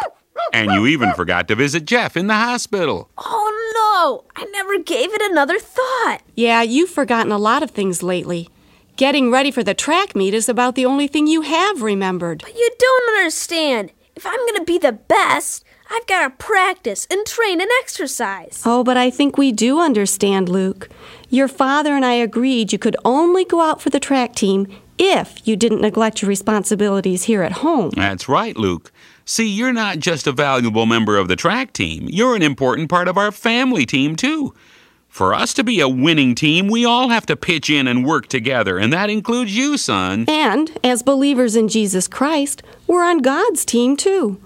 And 0.53 0.70
you 0.72 0.87
even 0.87 1.12
forgot 1.14 1.49
to 1.49 1.55
visit 1.55 1.85
Jeff 1.85 2.16
in 2.16 2.26
the 2.26 2.35
hospital. 2.35 3.11
Oh 3.18 3.51
no, 3.74 4.24
I 4.37 4.45
never 4.51 4.78
gave 4.78 5.12
it 5.12 5.22
another 5.22 5.59
thought. 5.59 6.18
Yeah, 6.35 6.62
you've 6.62 6.91
forgotten 6.91 7.32
a 7.32 7.39
lot 7.39 7.62
of 7.62 7.70
things 7.70 8.03
lately. 8.03 8.49
Getting 8.97 9.30
ready 9.30 9.51
for 9.51 9.64
the 9.64 9.74
track 9.74 10.14
meet 10.14 10.35
is 10.35 10.49
about 10.49 10.76
the 10.76 10.87
only 10.87 11.09
thing 11.09 11.26
you 11.26 11.43
have 11.43 11.82
remembered. 11.82 12.43
But 12.45 12.55
you 12.55 12.70
don't 12.78 13.16
understand. 13.16 13.91
If 14.14 14.24
I'm 14.24 14.39
going 14.47 14.57
to 14.57 14.64
be 14.64 14.78
the 14.78 14.93
best, 14.93 15.64
I've 15.91 16.07
got 16.07 16.22
to 16.22 16.30
practice 16.30 17.07
and 17.11 17.26
train 17.26 17.61
and 17.61 17.70
exercise. 17.80 18.62
Oh, 18.64 18.85
but 18.85 18.97
I 18.97 19.11
think 19.11 19.37
we 19.37 19.51
do 19.51 19.80
understand, 19.80 20.49
Luke. 20.49 20.89
Your 21.28 21.49
father 21.49 21.97
and 21.97 22.05
I 22.05 22.12
agreed 22.14 22.72
you 22.72 22.78
could 22.78 22.97
only 23.05 23.45
go 23.45 23.61
out 23.61 23.82
for 23.82 23.91
the 23.91 23.99
track 23.99 24.35
team 24.37 24.68
if 24.97 25.47
you 25.47 25.57
didn't 25.57 25.80
neglect 25.80 26.22
your 26.22 26.28
responsibilities 26.28 27.24
here 27.24 27.43
at 27.43 27.51
home. 27.53 27.91
That's 27.97 28.28
right, 28.28 28.57
Luke. 28.57 28.93
See, 29.27 29.49
you're 29.49 29.72
not 29.72 30.01
just 30.01 30.27
a 30.27 30.33
valuable 30.33 30.85
member 30.85 31.16
of 31.16 31.29
the 31.29 31.37
track 31.37 31.72
team, 31.72 32.09
you're 32.11 32.37
an 32.37 32.43
important 32.43 32.91
part 32.91 33.09
of 33.09 33.16
our 33.16 33.33
family 33.33 33.87
team, 33.87 34.16
too. 34.16 34.55
For 35.09 35.33
us 35.33 35.55
to 35.55 35.64
be 35.64 35.81
a 35.81 35.89
winning 35.89 36.35
team, 36.35 36.66
we 36.66 36.85
all 36.85 37.09
have 37.09 37.25
to 37.27 37.37
pitch 37.37 37.70
in 37.70 37.87
and 37.87 38.05
work 38.05 38.27
together, 38.27 38.79
and 38.79 38.93
that 38.93 39.09
includes 39.09 39.57
you, 39.57 39.79
son. 39.79 40.25
And 40.29 40.77
as 40.83 41.03
believers 41.03 41.57
in 41.57 41.68
Jesus 41.68 42.07
Christ, 42.09 42.62
we're 42.87 43.05
on 43.05 43.18
God's 43.18 43.64
team, 43.64 43.97
too. 43.97 44.41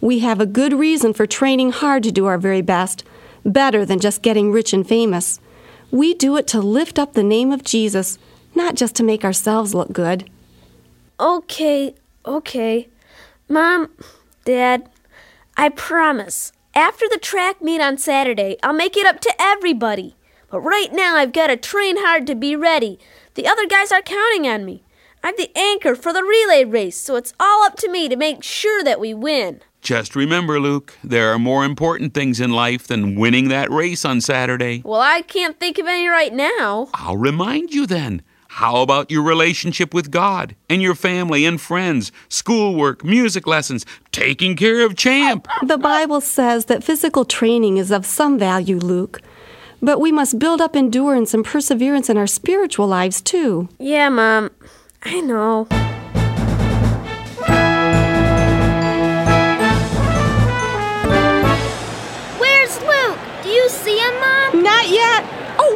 We 0.00 0.20
have 0.20 0.40
a 0.40 0.46
good 0.46 0.72
reason 0.72 1.12
for 1.12 1.26
training 1.26 1.72
hard 1.72 2.02
to 2.04 2.12
do 2.12 2.26
our 2.26 2.38
very 2.38 2.62
best, 2.62 3.04
better 3.44 3.84
than 3.84 4.00
just 4.00 4.22
getting 4.22 4.50
rich 4.50 4.72
and 4.72 4.86
famous. 4.86 5.40
We 5.90 6.14
do 6.14 6.36
it 6.36 6.46
to 6.48 6.60
lift 6.60 6.98
up 6.98 7.12
the 7.12 7.22
name 7.22 7.52
of 7.52 7.64
Jesus, 7.64 8.16
not 8.54 8.76
just 8.76 8.94
to 8.96 9.02
make 9.02 9.24
ourselves 9.24 9.74
look 9.74 9.92
good. 9.92 10.30
Okay, 11.20 11.94
okay. 12.24 12.88
Mom, 13.48 13.90
Dad, 14.44 14.88
I 15.56 15.68
promise. 15.68 16.52
After 16.74 17.06
the 17.08 17.18
track 17.18 17.62
meet 17.62 17.80
on 17.80 17.98
Saturday, 17.98 18.56
I'll 18.62 18.72
make 18.72 18.96
it 18.96 19.06
up 19.06 19.20
to 19.20 19.34
everybody. 19.38 20.16
But 20.50 20.60
right 20.60 20.92
now, 20.92 21.16
I've 21.16 21.32
got 21.32 21.46
to 21.46 21.56
train 21.56 21.96
hard 21.98 22.26
to 22.26 22.34
be 22.34 22.56
ready. 22.56 22.98
The 23.34 23.46
other 23.46 23.66
guys 23.66 23.92
are 23.92 24.02
counting 24.02 24.46
on 24.46 24.64
me. 24.64 24.82
I'm 25.22 25.34
the 25.36 25.56
anchor 25.56 25.94
for 25.94 26.12
the 26.12 26.24
relay 26.24 26.64
race, 26.64 26.96
so 26.96 27.14
it's 27.14 27.34
all 27.38 27.64
up 27.64 27.76
to 27.76 27.88
me 27.88 28.08
to 28.08 28.16
make 28.16 28.42
sure 28.42 28.82
that 28.82 28.98
we 28.98 29.14
win. 29.14 29.60
Just 29.80 30.16
remember, 30.16 30.60
Luke, 30.60 30.96
there 31.04 31.32
are 31.32 31.38
more 31.38 31.64
important 31.64 32.14
things 32.14 32.40
in 32.40 32.50
life 32.50 32.86
than 32.86 33.14
winning 33.14 33.48
that 33.48 33.70
race 33.70 34.04
on 34.04 34.20
Saturday. 34.20 34.82
Well, 34.84 35.00
I 35.00 35.22
can't 35.22 35.58
think 35.60 35.78
of 35.78 35.86
any 35.86 36.08
right 36.08 36.32
now. 36.32 36.88
I'll 36.94 37.16
remind 37.16 37.72
you 37.72 37.86
then. 37.86 38.22
How 38.56 38.82
about 38.82 39.10
your 39.10 39.22
relationship 39.22 39.94
with 39.94 40.10
God 40.10 40.54
and 40.68 40.82
your 40.82 40.94
family 40.94 41.46
and 41.46 41.58
friends, 41.58 42.12
schoolwork, 42.28 43.02
music 43.02 43.46
lessons, 43.46 43.86
taking 44.12 44.56
care 44.56 44.84
of 44.84 44.94
Champ? 44.94 45.48
The 45.62 45.78
Bible 45.78 46.20
says 46.20 46.66
that 46.66 46.84
physical 46.84 47.24
training 47.24 47.78
is 47.78 47.90
of 47.90 48.04
some 48.04 48.38
value, 48.38 48.76
Luke. 48.76 49.22
But 49.80 50.00
we 50.00 50.12
must 50.12 50.38
build 50.38 50.60
up 50.60 50.76
endurance 50.76 51.32
and 51.32 51.46
perseverance 51.46 52.10
in 52.10 52.18
our 52.18 52.26
spiritual 52.26 52.86
lives, 52.86 53.22
too. 53.22 53.70
Yeah, 53.78 54.10
Mom. 54.10 54.50
I 55.02 55.20
know. 55.22 55.66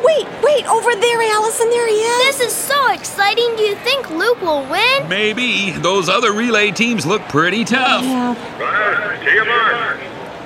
Wait, 0.06 0.26
wait, 0.42 0.66
over 0.66 0.94
there, 0.94 1.22
Allison, 1.34 1.68
there 1.70 1.88
he 1.88 1.94
is. 1.94 2.38
This 2.38 2.48
is 2.48 2.54
so 2.54 2.92
exciting. 2.92 3.56
Do 3.56 3.62
you 3.62 3.74
think 3.76 4.08
Luke 4.10 4.40
will 4.40 4.64
win? 4.70 5.08
Maybe. 5.08 5.72
Those 5.72 6.08
other 6.08 6.32
relay 6.32 6.70
teams 6.70 7.04
look 7.04 7.22
pretty 7.22 7.64
tough. 7.64 8.04
Yeah. 8.04 8.34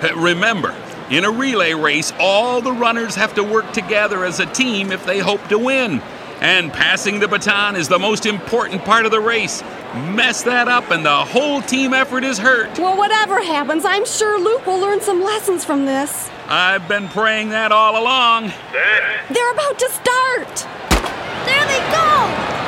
Uh, 0.02 0.14
Remember, 0.16 0.74
in 1.10 1.24
a 1.24 1.30
relay 1.30 1.74
race, 1.74 2.12
all 2.18 2.62
the 2.62 2.72
runners 2.72 3.14
have 3.16 3.34
to 3.34 3.44
work 3.44 3.72
together 3.72 4.24
as 4.24 4.40
a 4.40 4.46
team 4.46 4.92
if 4.92 5.04
they 5.04 5.18
hope 5.18 5.46
to 5.48 5.58
win. 5.58 6.00
And 6.40 6.72
passing 6.72 7.20
the 7.20 7.28
baton 7.28 7.76
is 7.76 7.88
the 7.88 7.98
most 7.98 8.24
important 8.24 8.82
part 8.86 9.04
of 9.04 9.10
the 9.10 9.20
race. 9.20 9.62
Mess 10.08 10.42
that 10.44 10.68
up, 10.68 10.90
and 10.90 11.04
the 11.04 11.24
whole 11.26 11.60
team 11.60 11.92
effort 11.92 12.24
is 12.24 12.38
hurt. 12.38 12.78
Well, 12.78 12.96
whatever 12.96 13.42
happens, 13.42 13.84
I'm 13.84 14.06
sure 14.06 14.40
Luke 14.40 14.66
will 14.66 14.78
learn 14.80 15.02
some 15.02 15.22
lessons 15.22 15.66
from 15.66 15.84
this. 15.84 16.30
I've 16.50 16.88
been 16.88 17.06
praying 17.06 17.50
that 17.54 17.70
all 17.70 17.94
along. 17.94 18.50
They're 18.74 19.52
about 19.54 19.78
to 19.78 19.88
start. 19.94 20.50
There 21.46 21.62
they 21.70 21.78
go! 21.94 22.10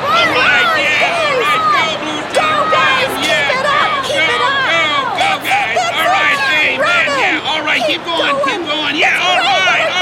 All 0.07 0.23
right, 0.31 0.71
yeah, 0.79 1.03
all 1.03 1.35
right, 1.35 1.63
go, 1.67 1.83
Blue 1.99 2.23
Team. 2.31 2.47
Go, 2.47 2.47
guys, 2.71 3.11
run, 3.11 3.19
keep 3.19 3.27
yeah, 3.27 3.59
it 3.59 3.67
up, 3.67 3.91
go, 3.91 4.07
keep 4.07 4.23
go, 4.23 4.39
it 4.39 4.43
up. 4.47 4.55
Go, 4.55 5.19
go, 5.19 5.31
guys. 5.43 5.75
That's 5.75 5.99
All 5.99 6.11
right, 6.15 6.39
hey, 6.47 6.79
man, 6.79 7.07
yeah, 7.11 7.51
all 7.51 7.59
right, 7.67 7.83
keep, 7.83 7.99
Keep 7.99 8.07
going, 8.07 8.23
going. 8.23 8.47
keep 8.47 8.63
going. 8.71 8.95
Yeah, 8.95 9.19
all 9.19 9.35
right, 9.43 9.92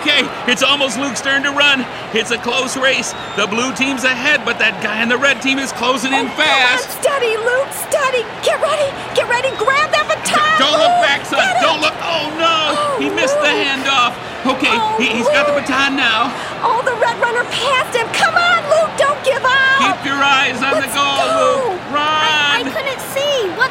Okay, 0.00 0.26
it's 0.50 0.62
almost 0.62 0.98
Luke's 0.98 1.20
turn 1.20 1.42
to 1.44 1.50
run. 1.52 1.84
It's 2.12 2.30
a 2.30 2.38
close 2.38 2.76
race. 2.76 3.12
The 3.36 3.46
blue 3.46 3.72
team's 3.74 4.04
ahead, 4.04 4.42
but 4.44 4.58
that 4.58 4.82
guy 4.82 5.00
in 5.02 5.08
the 5.08 5.16
red 5.16 5.40
team 5.40 5.58
is 5.58 5.72
closing 5.72 6.12
in 6.12 6.26
oh, 6.26 6.34
Come 6.34 6.44
on, 6.44 6.76
fast. 6.80 6.90
steady, 7.00 7.34
Luke, 7.38 7.70
steady. 7.72 8.22
Get 8.42 8.58
ready, 8.60 8.88
get 9.14 9.26
ready. 9.30 9.48
Grab 9.56 9.88
that 9.94 10.04
baton. 10.10 10.54
Don't 10.60 10.76
look 10.80 10.96
back, 11.00 11.22
son. 11.24 11.40
Don't 11.62 11.80
look. 11.80 11.94
Oh 12.04 12.26
no! 12.36 12.56
Oh, 12.74 12.98
he 13.00 13.08
missed 13.12 13.38
the 13.40 13.48
handoff. 13.52 14.12
Okay, 14.44 14.72
Oh, 14.76 14.98
he, 15.00 15.08
he's 15.14 15.28
got 15.32 15.46
the 15.48 15.56
baton 15.56 15.96
now. 15.96 16.28
Oh, 16.60 16.82
the 16.84 16.92
red 17.00 17.16
runner 17.22 17.46
passed 17.48 17.96
him. 17.96 18.04
Come 18.12 18.36
on, 18.36 18.60
Luke, 18.68 18.92
don't 19.00 19.16
give 19.24 19.40
up. 19.40 19.78
Keep 19.80 20.04
your 20.10 20.20
eyes 20.20 20.60
on 20.60 20.76
the 20.80 20.84
Let's 20.84 20.92
goal, 20.92 21.16
go. 21.16 21.72
Luke. 21.72 21.80
I 21.96 22.60
Run! 22.60 22.72
couldn't 22.74 23.00
see. 23.13 23.13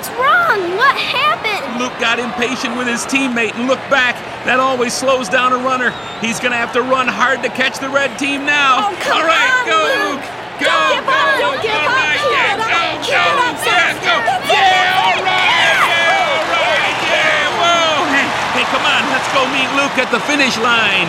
What's 0.04 0.20
wrong? 0.20 0.60
What 0.76 1.00
happened? 1.00 1.80
Luke 1.80 1.96
got 1.96 2.20
impatient 2.20 2.76
with 2.76 2.92
his 2.92 3.08
teammate 3.08 3.56
and 3.56 3.72
looked 3.72 3.88
back. 3.88 4.20
That 4.44 4.60
always 4.60 4.92
slows 4.92 5.32
down 5.32 5.56
a 5.56 5.60
runner. 5.64 5.96
He's 6.20 6.44
gonna 6.44 6.60
have 6.60 6.76
to 6.76 6.84
run 6.84 7.08
hard 7.08 7.40
to 7.40 7.48
catch 7.48 7.80
the 7.80 7.88
red 7.88 8.20
team 8.20 8.44
now. 8.44 8.84
Oh, 8.84 9.00
come 9.00 9.16
All 9.16 9.24
right, 9.24 9.48
on, 9.48 9.64
go, 9.64 9.80
Luke. 9.80 10.20
Luke. 10.20 10.28
Go, 10.60 10.68
Don't 10.68 10.92
give 10.92 11.08
go. 11.08 11.16
up, 11.16 11.32
don't 11.40 11.62
give 11.64 11.72
all 11.72 11.88
up. 11.88 12.04
right, 12.04 12.20
yeah, 12.20 12.52
go, 12.60 12.68
go. 12.68 12.84
yeah, 13.16 13.96
go. 14.04 14.16
Yeah, 14.52 15.08
all 15.08 15.24
right, 15.24 15.72
yeah, 15.88 16.52
all 16.52 16.68
right, 16.68 17.00
yeah. 17.08 17.64
Whoa. 17.64 18.04
Hey, 18.12 18.28
hey, 18.60 18.66
come 18.76 18.84
on, 18.84 19.08
let's 19.08 19.30
go 19.32 19.48
meet 19.56 19.72
Luke 19.80 19.96
at 20.04 20.12
the 20.12 20.20
finish 20.28 20.60
line. 20.60 21.08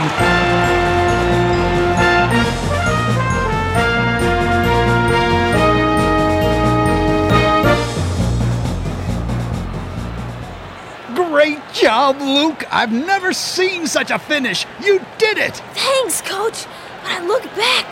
Great 11.34 11.58
job, 11.72 12.20
Luke. 12.20 12.62
I've 12.70 12.92
never 12.92 13.32
seen 13.32 13.88
such 13.88 14.12
a 14.12 14.20
finish. 14.20 14.66
You 14.80 15.00
did 15.18 15.36
it. 15.36 15.56
Thanks, 15.74 16.22
Coach. 16.22 16.62
When 17.02 17.10
I 17.10 17.26
look 17.26 17.42
back, 17.56 17.86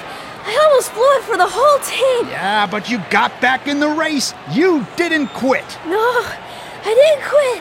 I 0.46 0.54
almost 0.62 0.94
blew 0.94 1.10
it 1.18 1.24
for 1.24 1.36
the 1.36 1.50
whole 1.50 1.80
team. 1.82 2.30
Yeah, 2.30 2.68
but 2.68 2.88
you 2.88 3.02
got 3.10 3.32
back 3.40 3.66
in 3.66 3.80
the 3.80 3.88
race. 3.88 4.32
You 4.52 4.86
didn't 4.94 5.26
quit. 5.34 5.66
No, 5.86 5.98
I 5.98 6.94
didn't 6.94 7.26
quit. 7.26 7.58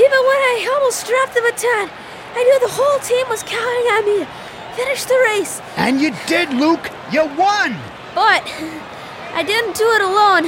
Even 0.00 0.20
when 0.28 0.40
I 0.48 0.72
almost 0.72 1.06
dropped 1.06 1.34
the 1.34 1.42
baton, 1.42 1.90
I 2.32 2.42
knew 2.42 2.60
the 2.60 2.72
whole 2.72 2.98
team 3.00 3.28
was 3.28 3.42
counting 3.42 3.86
on 3.92 4.06
me 4.06 4.24
to 4.24 4.76
finish 4.80 5.04
the 5.04 5.18
race. 5.28 5.60
And 5.76 6.00
you 6.00 6.16
did, 6.26 6.54
Luke. 6.54 6.88
You 7.12 7.26
won. 7.36 7.76
But 8.14 8.48
I 9.34 9.44
didn't 9.46 9.76
do 9.76 9.84
it 9.92 10.00
alone. 10.00 10.46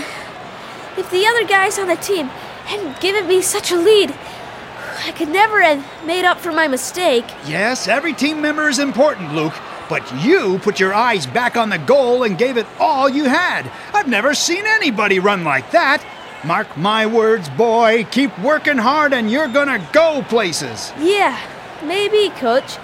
If 0.96 1.10
the 1.10 1.26
other 1.26 1.44
guys 1.46 1.78
on 1.78 1.88
the 1.88 1.96
team 1.96 2.28
hadn't 2.64 2.98
given 2.98 3.28
me 3.28 3.42
such 3.42 3.70
a 3.70 3.76
lead, 3.76 4.14
I 5.06 5.12
could 5.12 5.28
never 5.28 5.60
have 5.62 5.84
made 6.04 6.24
up 6.24 6.38
for 6.38 6.52
my 6.52 6.68
mistake. 6.68 7.24
Yes, 7.46 7.88
every 7.88 8.12
team 8.12 8.40
member 8.40 8.68
is 8.68 8.78
important, 8.78 9.34
Luke. 9.34 9.54
But 9.88 10.08
you 10.22 10.58
put 10.60 10.78
your 10.78 10.94
eyes 10.94 11.26
back 11.26 11.56
on 11.56 11.68
the 11.68 11.78
goal 11.78 12.22
and 12.22 12.38
gave 12.38 12.56
it 12.56 12.66
all 12.78 13.08
you 13.08 13.24
had. 13.24 13.70
I've 13.92 14.06
never 14.08 14.34
seen 14.34 14.64
anybody 14.64 15.18
run 15.18 15.42
like 15.42 15.70
that. 15.72 16.04
Mark 16.44 16.76
my 16.76 17.06
words, 17.06 17.48
boy. 17.50 18.06
Keep 18.10 18.38
working 18.38 18.78
hard 18.78 19.12
and 19.12 19.30
you're 19.30 19.48
gonna 19.48 19.84
go 19.92 20.22
places. 20.28 20.92
Yeah, 20.98 21.38
maybe, 21.84 22.30
Coach. 22.36 22.78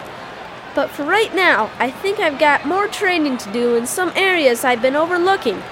But 0.74 0.90
for 0.90 1.04
right 1.04 1.34
now, 1.34 1.70
I 1.78 1.90
think 1.90 2.18
I've 2.18 2.38
got 2.38 2.66
more 2.66 2.88
training 2.88 3.38
to 3.38 3.52
do 3.52 3.76
in 3.76 3.86
some 3.86 4.12
areas 4.14 4.64
I've 4.64 4.82
been 4.82 4.96
overlooking. 4.96 5.62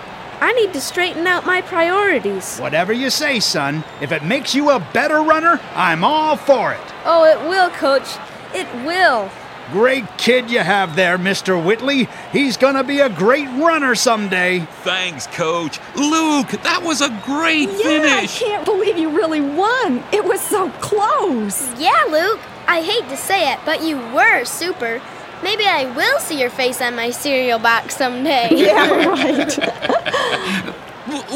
I 0.45 0.53
need 0.53 0.75
to 0.75 0.81
straighten 0.83 1.27
out 1.27 1.47
my 1.47 1.63
priorities. 1.63 2.59
Whatever 2.59 2.93
you 2.93 3.09
say, 3.09 3.41
son. 3.41 3.83
If 4.03 4.13
it 4.13 4.23
makes 4.23 4.55
you 4.55 4.69
a 4.69 4.79
better 4.93 5.23
runner, 5.23 5.59
I'm 5.75 6.05
all 6.05 6.37
for 6.37 6.75
it. 6.75 6.83
Oh, 7.07 7.25
it 7.25 7.41
will, 7.49 7.71
Coach. 7.71 8.19
It 8.55 8.67
will. 8.85 9.31
Great 9.73 10.05
kid 10.19 10.51
you 10.51 10.59
have 10.59 10.97
there, 10.97 11.17
Mr. 11.17 11.57
Whitley. 11.65 12.11
He's 12.31 12.59
gonna 12.59 12.85
be 12.85 13.01
a 13.01 13.09
great 13.09 13.49
runner 13.59 13.95
someday. 13.95 14.61
Thanks, 14.83 15.27
Coach. 15.29 15.81
Luke, 15.97 16.51
that 16.63 16.83
was 16.83 17.01
a 17.01 17.09
great 17.25 17.71
Yeah, 17.71 18.19
I 18.21 18.27
can't 18.27 18.67
believe 18.67 18.99
you 18.99 19.09
really 19.09 19.41
won. 19.41 20.05
It 20.13 20.27
was 20.27 20.43
so 20.43 20.69
close. 20.83 21.73
Yeah, 21.81 22.05
Luke. 22.11 22.41
I 22.69 22.83
hate 22.83 23.09
to 23.09 23.17
say 23.17 23.51
it, 23.51 23.61
but 23.65 23.83
you 23.83 23.97
were 24.13 24.45
super. 24.45 25.01
Maybe 25.45 25.65
I 25.67 25.85
will 25.95 26.19
see 26.21 26.41
your 26.41 26.51
face 26.51 26.81
on 26.81 26.97
my 26.97 27.11
cereal 27.11 27.59
box 27.61 27.97
someday. 27.97 28.49
Yeah, 28.65 29.05
right. 29.21 30.75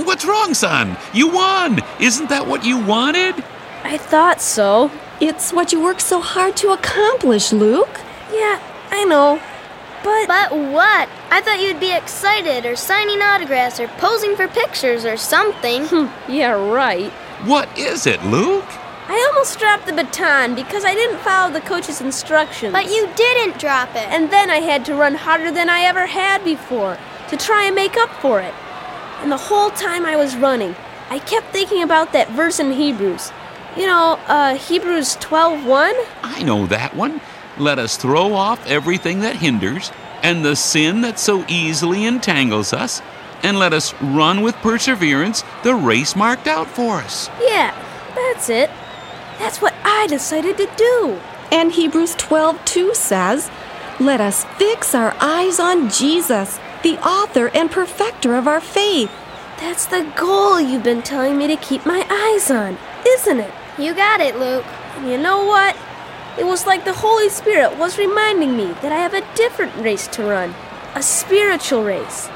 What's 0.06 0.24
wrong, 0.24 0.54
son? 0.54 0.96
You 1.12 1.28
won. 1.28 1.80
Isn't 2.00 2.28
that 2.30 2.46
what 2.46 2.64
you 2.64 2.78
wanted? 2.78 3.34
I 3.84 3.98
thought 3.98 4.40
so. 4.40 4.90
it's 5.20 5.52
what 5.52 5.72
you 5.72 5.82
worked 5.82 6.00
so 6.00 6.20
hard 6.20 6.56
to 6.56 6.70
accomplish, 6.70 7.52
Luke. 7.52 8.00
Yeah, 8.32 8.58
I 8.90 9.04
know. 9.04 9.40
But, 10.02 10.26
But 10.26 10.52
what? 10.56 11.08
I 11.30 11.40
thought 11.42 11.60
you'd 11.60 11.80
be 11.80 11.92
excited 11.94 12.64
or 12.64 12.76
signing 12.76 13.20
autographs 13.20 13.78
or 13.78 13.88
posing 13.98 14.36
for 14.36 14.48
pictures 14.48 15.04
or 15.04 15.16
something. 15.16 15.84
Hmm, 15.86 16.06
yeah, 16.30 16.52
right. 16.52 17.10
What 17.44 17.68
is 17.76 18.06
it, 18.06 18.22
Luke? 18.24 18.64
I 19.10 19.26
almost 19.30 19.58
dropped 19.58 19.86
the 19.86 19.92
baton 19.92 20.54
because 20.54 20.84
I 20.84 20.94
didn't 20.94 21.18
follow 21.20 21.50
the 21.52 21.62
coach's 21.62 22.00
instructions. 22.00 22.72
but 22.72 22.86
you 22.90 23.08
didn't 23.16 23.58
drop 23.58 23.90
it. 23.90 24.06
And 24.08 24.30
then 24.30 24.50
I 24.50 24.56
had 24.58 24.84
to 24.86 24.94
run 24.94 25.14
harder 25.14 25.50
than 25.50 25.70
I 25.70 25.80
ever 25.80 26.06
had 26.06 26.44
before 26.44 26.98
to 27.28 27.36
try 27.36 27.64
and 27.64 27.74
make 27.74 27.96
up 27.96 28.10
for 28.20 28.40
it. 28.40 28.52
And 29.22 29.32
the 29.32 29.36
whole 29.36 29.70
time 29.70 30.04
I 30.04 30.16
was 30.16 30.36
running, 30.36 30.76
I 31.10 31.18
kept 31.20 31.52
thinking 31.52 31.82
about 31.82 32.12
that 32.12 32.28
verse 32.30 32.60
in 32.60 32.72
Hebrews. 32.72 33.32
You 33.76 33.86
know, 33.86 34.18
uh, 34.26 34.56
Hebrews 34.56 35.16
12:1. 35.16 35.94
I 36.22 36.42
know 36.42 36.66
that 36.66 36.94
one. 36.94 37.20
Let 37.56 37.78
us 37.78 37.96
throw 37.96 38.34
off 38.34 38.64
everything 38.66 39.20
that 39.20 39.36
hinders 39.36 39.90
and 40.22 40.44
the 40.44 40.54
sin 40.54 41.00
that 41.00 41.18
so 41.18 41.44
easily 41.48 42.04
entangles 42.04 42.72
us, 42.72 43.00
and 43.42 43.58
let 43.58 43.72
us 43.72 43.94
run 44.00 44.42
with 44.42 44.54
perseverance 44.56 45.44
the 45.62 45.74
race 45.74 46.14
marked 46.14 46.46
out 46.46 46.68
for 46.68 46.96
us. 46.96 47.30
Yeah, 47.40 47.72
that's 48.14 48.50
it. 48.50 48.70
That's 49.38 49.62
what 49.62 49.74
I 49.84 50.06
decided 50.06 50.56
to 50.56 50.70
do. 50.76 51.20
And 51.50 51.72
Hebrews 51.72 52.14
12 52.16 52.64
2 52.64 52.94
says, 52.94 53.50
Let 53.98 54.20
us 54.20 54.44
fix 54.56 54.94
our 54.94 55.14
eyes 55.20 55.58
on 55.58 55.90
Jesus, 55.90 56.58
the 56.82 56.98
author 56.98 57.48
and 57.54 57.70
perfecter 57.70 58.34
of 58.34 58.46
our 58.46 58.60
faith. 58.60 59.10
That's 59.58 59.86
the 59.86 60.10
goal 60.16 60.60
you've 60.60 60.84
been 60.84 61.02
telling 61.02 61.36
me 61.38 61.46
to 61.46 61.56
keep 61.56 61.86
my 61.86 62.06
eyes 62.10 62.50
on, 62.50 62.78
isn't 63.06 63.40
it? 63.40 63.52
You 63.78 63.94
got 63.94 64.20
it, 64.20 64.38
Luke. 64.38 64.66
And 64.96 65.10
you 65.10 65.18
know 65.18 65.44
what? 65.44 65.76
It 66.38 66.46
was 66.46 66.66
like 66.66 66.84
the 66.84 66.92
Holy 66.92 67.28
Spirit 67.28 67.76
was 67.78 67.98
reminding 67.98 68.56
me 68.56 68.66
that 68.82 68.92
I 68.92 68.98
have 68.98 69.14
a 69.14 69.34
different 69.34 69.74
race 69.76 70.06
to 70.08 70.22
run 70.22 70.54
a 70.94 71.02
spiritual 71.02 71.84
race. 71.84 72.28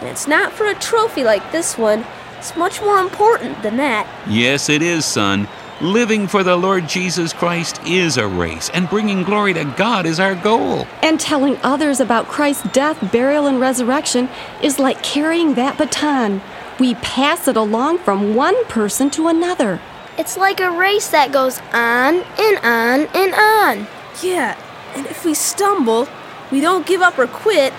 And 0.00 0.08
it's 0.08 0.26
not 0.26 0.52
for 0.52 0.66
a 0.66 0.74
trophy 0.74 1.24
like 1.24 1.52
this 1.52 1.78
one, 1.78 2.04
it's 2.38 2.56
much 2.56 2.80
more 2.80 2.98
important 2.98 3.62
than 3.62 3.76
that. 3.76 4.06
Yes, 4.26 4.68
it 4.68 4.82
is, 4.82 5.04
son. 5.04 5.46
Living 5.80 6.28
for 6.28 6.44
the 6.44 6.58
Lord 6.58 6.86
Jesus 6.86 7.32
Christ 7.32 7.80
is 7.86 8.18
a 8.18 8.28
race, 8.28 8.68
and 8.68 8.86
bringing 8.90 9.22
glory 9.22 9.54
to 9.54 9.64
God 9.78 10.04
is 10.04 10.20
our 10.20 10.34
goal. 10.34 10.86
And 11.02 11.18
telling 11.18 11.56
others 11.62 12.00
about 12.00 12.28
Christ's 12.28 12.70
death, 12.70 13.10
burial, 13.10 13.46
and 13.46 13.58
resurrection 13.58 14.28
is 14.62 14.78
like 14.78 15.02
carrying 15.02 15.54
that 15.54 15.78
baton. 15.78 16.42
We 16.78 16.96
pass 16.96 17.48
it 17.48 17.56
along 17.56 18.00
from 18.00 18.34
one 18.34 18.62
person 18.66 19.08
to 19.12 19.28
another. 19.28 19.80
It's 20.18 20.36
like 20.36 20.60
a 20.60 20.70
race 20.70 21.08
that 21.08 21.32
goes 21.32 21.60
on 21.72 22.16
and 22.16 22.58
on 22.58 23.06
and 23.16 23.32
on. 23.32 23.86
Yeah, 24.22 24.60
and 24.94 25.06
if 25.06 25.24
we 25.24 25.32
stumble, 25.32 26.08
we 26.52 26.60
don't 26.60 26.86
give 26.86 27.00
up 27.00 27.18
or 27.18 27.26
quit, 27.26 27.72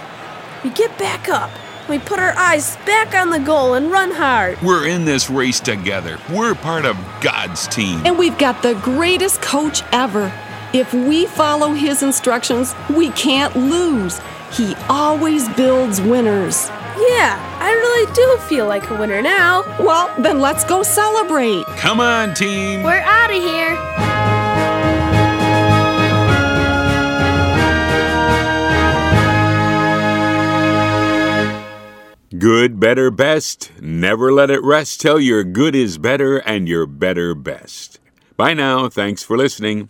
we 0.64 0.72
get 0.72 0.98
back 0.98 1.30
up. 1.30 1.52
We 1.92 2.00
put 2.00 2.20
our 2.20 2.32
eyes 2.38 2.78
back 2.86 3.14
on 3.14 3.32
the 3.32 3.40
goal 3.40 3.74
and 3.74 3.92
run 3.92 4.12
hard. 4.12 4.62
We're 4.62 4.88
in 4.88 5.04
this 5.04 5.30
race 5.30 5.60
together. 5.60 6.18
We're 6.30 6.56
part 6.56 6.86
of 6.86 6.96
God's 7.20 7.68
team. 7.68 8.02
And 8.06 8.18
we've 8.18 8.38
got 8.38 8.64
the 8.64 8.76
greatest 8.76 9.42
coach 9.42 9.84
ever. 9.92 10.32
If 10.72 10.94
we 10.94 11.26
follow 11.26 11.74
his 11.74 12.02
instructions, 12.02 12.74
we 12.90 13.10
can't 13.10 13.54
lose. 13.58 14.22
He 14.54 14.74
always 14.88 15.50
builds 15.50 16.00
winners. 16.00 16.70
Yeah, 16.70 17.38
I 17.60 17.74
really 17.74 18.14
do 18.14 18.38
feel 18.48 18.68
like 18.68 18.90
a 18.90 18.98
winner 18.98 19.22
now. 19.22 19.64
Well, 19.78 20.16
then 20.22 20.40
let's 20.40 20.64
go 20.64 20.84
celebrate. 20.84 21.66
Come 21.76 22.00
on, 22.00 22.34
team. 22.36 22.84
We're 22.84 23.02
out 23.02 23.32
of 23.32 23.44
here. 23.44 24.21
Good, 32.42 32.80
better, 32.80 33.12
best. 33.12 33.72
Never 33.80 34.34
let 34.34 34.50
it 34.50 34.64
rest 34.64 35.00
till 35.00 35.20
your 35.20 35.44
good 35.44 35.76
is 35.76 36.00
better 36.00 36.40
and 36.40 36.68
your 36.68 36.88
better 36.88 37.36
best. 37.36 38.00
Bye 38.36 38.56
now. 38.56 38.90
Thanks 38.90 39.22
for 39.22 39.38
listening. 39.38 39.90